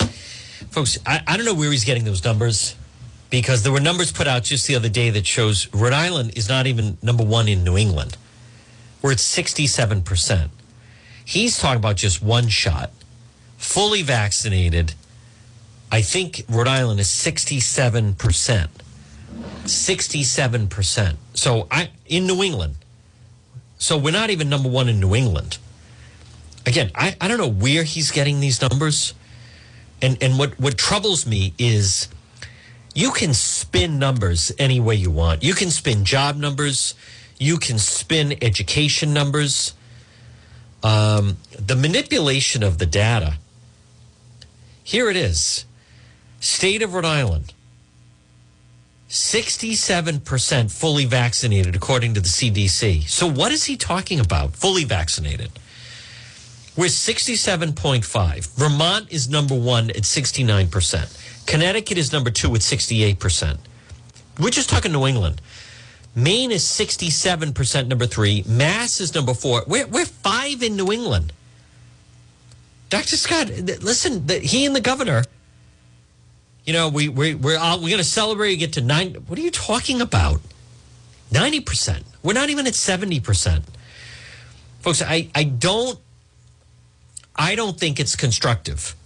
[0.71, 2.77] folks, I, I don't know where he's getting those numbers
[3.31, 6.49] because there were numbers put out just the other day that shows Rhode Island is
[6.49, 8.17] not even number one in New England.
[9.03, 10.51] We're at 67%.
[11.25, 12.91] He's talking about just one shot,
[13.57, 14.95] fully vaccinated.
[15.91, 18.69] I think Rhode Island is 67%.
[19.65, 21.17] 67%.
[21.35, 22.77] So I in New England.
[23.79, 25.59] So we're not even number one in New England.
[26.67, 29.15] Again, I, I don't know where he's getting these numbers.
[30.03, 32.09] And and what, what troubles me is
[32.95, 35.43] you can spin numbers any way you want.
[35.43, 36.95] You can spin job numbers,
[37.41, 39.73] you can spin education numbers.
[40.83, 43.39] Um, the manipulation of the data.
[44.85, 45.65] Here it is.
[46.39, 47.55] State of Rhode Island.
[49.09, 53.09] 67% fully vaccinated, according to the CDC.
[53.09, 54.55] So, what is he talking about?
[54.55, 55.51] Fully vaccinated.
[56.77, 58.55] We're 67.5.
[58.55, 61.47] Vermont is number one at 69%.
[61.47, 63.59] Connecticut is number two at 68%.
[64.39, 65.41] We're just talking New England.
[66.15, 68.43] Maine is 67% number three.
[68.47, 69.63] Mass is number four.
[69.67, 71.33] We're, we're five in New England.
[72.89, 73.17] Dr.
[73.17, 75.23] Scott, th- listen, the, he and the governor,
[76.65, 79.15] you know, we, we, we're, out, we're going to celebrate, get to nine.
[79.29, 80.41] What are you talking about?
[81.31, 82.03] 90%.
[82.25, 83.63] We're not even at 70%.
[84.81, 85.99] Folks, I, I don't,
[87.37, 88.97] I don't think it's constructive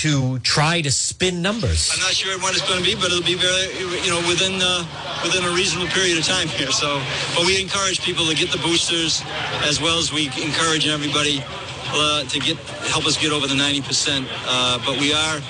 [0.00, 1.90] to try to spin numbers.
[1.92, 3.68] I'm not sure when it's going to be, but it'll be very,
[4.00, 4.84] you know, within uh,
[5.22, 6.70] within a reasonable period of time here.
[6.72, 7.02] So,
[7.36, 9.22] but we encourage people to get the boosters,
[9.68, 11.44] as well as we encourage everybody
[11.92, 12.56] uh, to get
[12.88, 14.26] help us get over the 90 percent.
[14.46, 15.40] Uh, but we are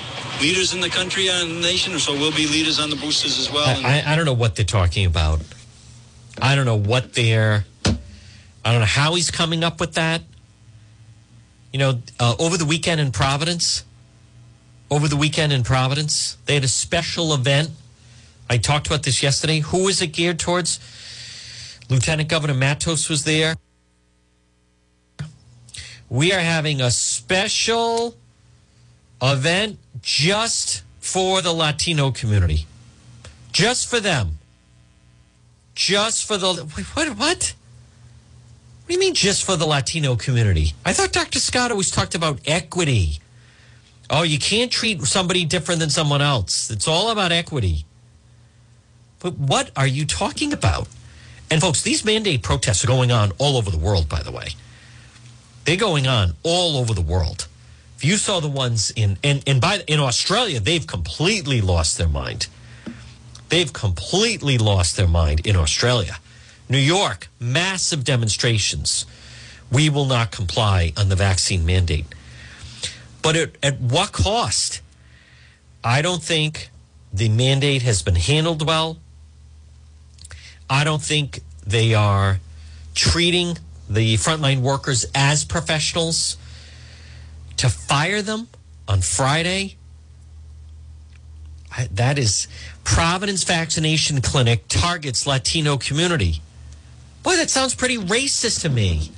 [0.41, 3.49] leaders in the country and the nation, so we'll be leaders on the boosters as
[3.51, 3.69] well.
[3.69, 5.39] And- I, I don't know what they're talking about.
[6.41, 7.63] I don't know what they're.
[7.85, 10.21] I don't know how he's coming up with that.
[11.71, 13.85] You know, uh, over the weekend in Providence,
[14.91, 17.69] over the weekend in Providence, they had a special event.
[18.49, 19.59] I talked about this yesterday.
[19.59, 20.79] Who was it geared towards?
[21.89, 23.55] Lieutenant Governor Matos was there.
[26.09, 28.15] We are having a special
[29.21, 32.65] event just for the Latino community.
[33.53, 34.39] Just for them.
[35.73, 37.17] Just for the wait, what what?
[37.17, 37.55] What
[38.87, 40.73] do you mean just for the Latino community?
[40.85, 41.39] I thought Dr.
[41.39, 43.21] Scott always talked about equity.
[44.13, 46.69] Oh, you can't treat somebody different than someone else.
[46.69, 47.85] It's all about equity.
[49.19, 50.89] But what are you talking about?
[51.49, 54.49] And folks, these mandate protests are going on all over the world, by the way.
[55.63, 57.47] They're going on all over the world.
[57.95, 62.09] If you saw the ones in and, and by in Australia, they've completely lost their
[62.09, 62.47] mind.
[63.47, 66.17] They've completely lost their mind in Australia.
[66.67, 69.05] New York, massive demonstrations.
[69.71, 72.07] We will not comply on the vaccine mandate.
[73.21, 74.81] But at, at what cost?
[75.83, 76.69] I don't think
[77.13, 78.97] the mandate has been handled well.
[80.69, 82.39] I don't think they are
[82.95, 83.57] treating
[83.89, 86.37] the frontline workers as professionals.
[87.57, 88.47] To fire them
[88.87, 89.75] on Friday,
[91.71, 92.47] I, that is
[92.83, 96.41] Providence Vaccination Clinic targets Latino community.
[97.21, 99.11] Boy, that sounds pretty racist to me.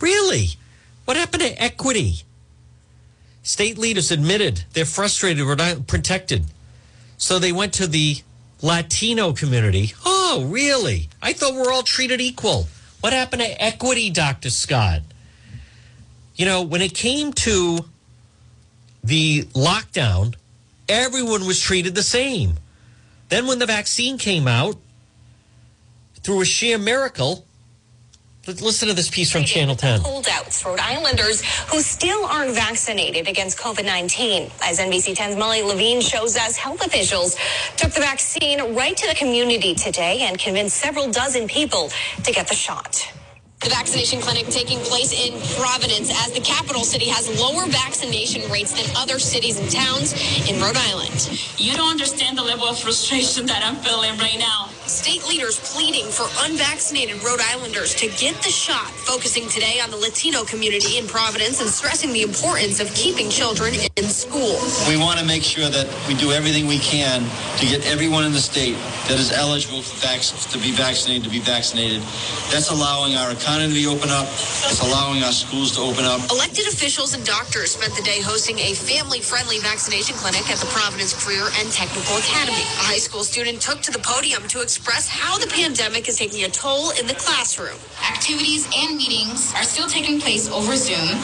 [0.00, 0.48] Really?
[1.04, 2.24] What happened to equity?
[3.44, 6.46] State leaders admitted they're frustrated, we're not protected.
[7.18, 8.16] So they went to the
[8.62, 9.92] Latino community.
[10.04, 11.08] Oh, really?
[11.22, 12.66] I thought we're all treated equal.
[13.00, 14.50] What happened to equity, Dr.
[14.50, 15.02] Scott?
[16.34, 17.84] You know, when it came to
[19.04, 20.34] the lockdown,
[20.88, 22.54] everyone was treated the same.
[23.28, 24.76] Then, when the vaccine came out,
[26.24, 27.44] through a sheer miracle,
[28.46, 30.00] listen to this piece from Channel 10.
[30.00, 34.50] Holdouts, Rhode Islanders who still aren't vaccinated against COVID 19.
[34.62, 37.36] As NBC 10's Molly Levine shows us, health officials
[37.76, 41.90] took the vaccine right to the community today and convinced several dozen people
[42.22, 43.06] to get the shot.
[43.60, 48.72] The vaccination clinic taking place in Providence as the capital city has lower vaccination rates
[48.72, 50.12] than other cities and towns
[50.50, 51.40] in Rhode Island.
[51.56, 54.68] You don't understand the level of frustration that I'm feeling right now.
[54.86, 59.96] State leaders pleading for unvaccinated Rhode Islanders to get the shot, focusing today on the
[59.96, 64.60] Latino community in Providence and stressing the importance of keeping children in school.
[64.86, 67.24] We want to make sure that we do everything we can
[67.60, 68.76] to get everyone in the state
[69.08, 72.02] that is eligible for to be vaccinated to be vaccinated.
[72.52, 74.28] That's allowing our economy to open up.
[74.68, 76.20] It's allowing our schools to open up.
[76.30, 81.16] Elected officials and doctors spent the day hosting a family-friendly vaccination clinic at the Providence
[81.16, 82.62] Career and Technical Academy.
[82.78, 86.42] A high school student took to the podium to express how the pandemic is taking
[86.42, 87.78] a toll in the classroom.
[88.10, 91.14] Activities and meetings are still taking place over Zoom,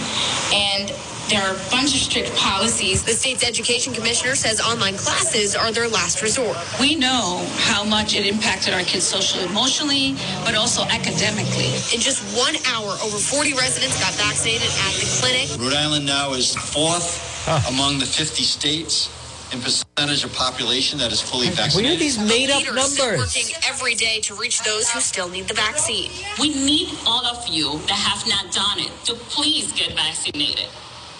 [0.54, 0.94] and
[1.28, 3.02] there are a bunch of strict policies.
[3.02, 6.56] The state's education commissioner says online classes are their last resort.
[6.78, 11.74] We know how much it impacted our kids socially, emotionally, but also academically.
[11.90, 15.50] In just one hour, over 40 residents got vaccinated at the clinic.
[15.58, 17.18] Rhode Island now is fourth
[17.66, 19.10] among the 50 states
[19.52, 21.84] in percentage of population that is fully vaccinated.
[21.84, 23.18] Where are these made up numbers?
[23.18, 26.10] working every day to reach those who still need the vaccine.
[26.38, 30.66] We need all of you that have not done it to please get vaccinated.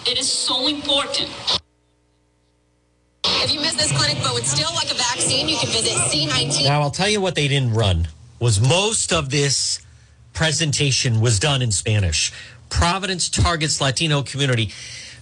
[0.07, 1.29] It is so important.
[3.23, 6.65] If you miss this clinic but would still like a vaccine, you can visit C19.
[6.65, 8.07] Now, I'll tell you what they didn't run
[8.39, 9.79] was most of this
[10.33, 12.31] presentation was done in Spanish.
[12.69, 14.71] Providence targets Latino community.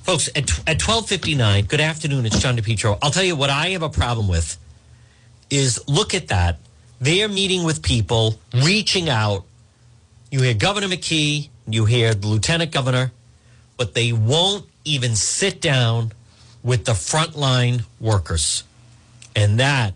[0.04, 2.98] Folks, at, at 1259, good afternoon, it's John DePetro.
[3.02, 4.58] I'll tell you what I have a problem with
[5.50, 6.58] is look at that.
[7.00, 9.46] They're meeting with people, reaching out.
[10.32, 13.12] You hear Governor McKee, you hear the Lieutenant Governor,
[13.78, 16.12] but they won't even sit down
[16.64, 18.64] with the frontline workers.
[19.36, 19.94] And that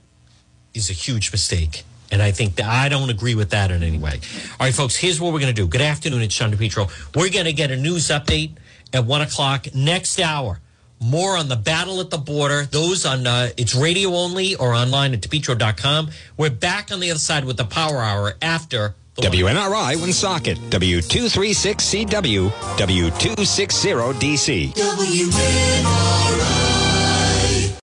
[0.74, 1.84] is a huge mistake.
[2.12, 4.20] And I think that I don't agree with that in any way.
[4.60, 5.68] All right, folks, here's what we're going to do.
[5.68, 6.89] Good afternoon, it's Sean DePetro.
[7.16, 8.51] We're going to get a news update
[8.93, 10.59] at one o'clock next hour.
[10.99, 12.65] More on the battle at the border.
[12.65, 16.11] Those on uh, it's radio only or online at depetro.com.
[16.37, 22.49] We're back on the other side with the power hour after the WNRI Woonsocket, W236CW,
[22.49, 24.73] W260DC.
[24.73, 26.22] WN.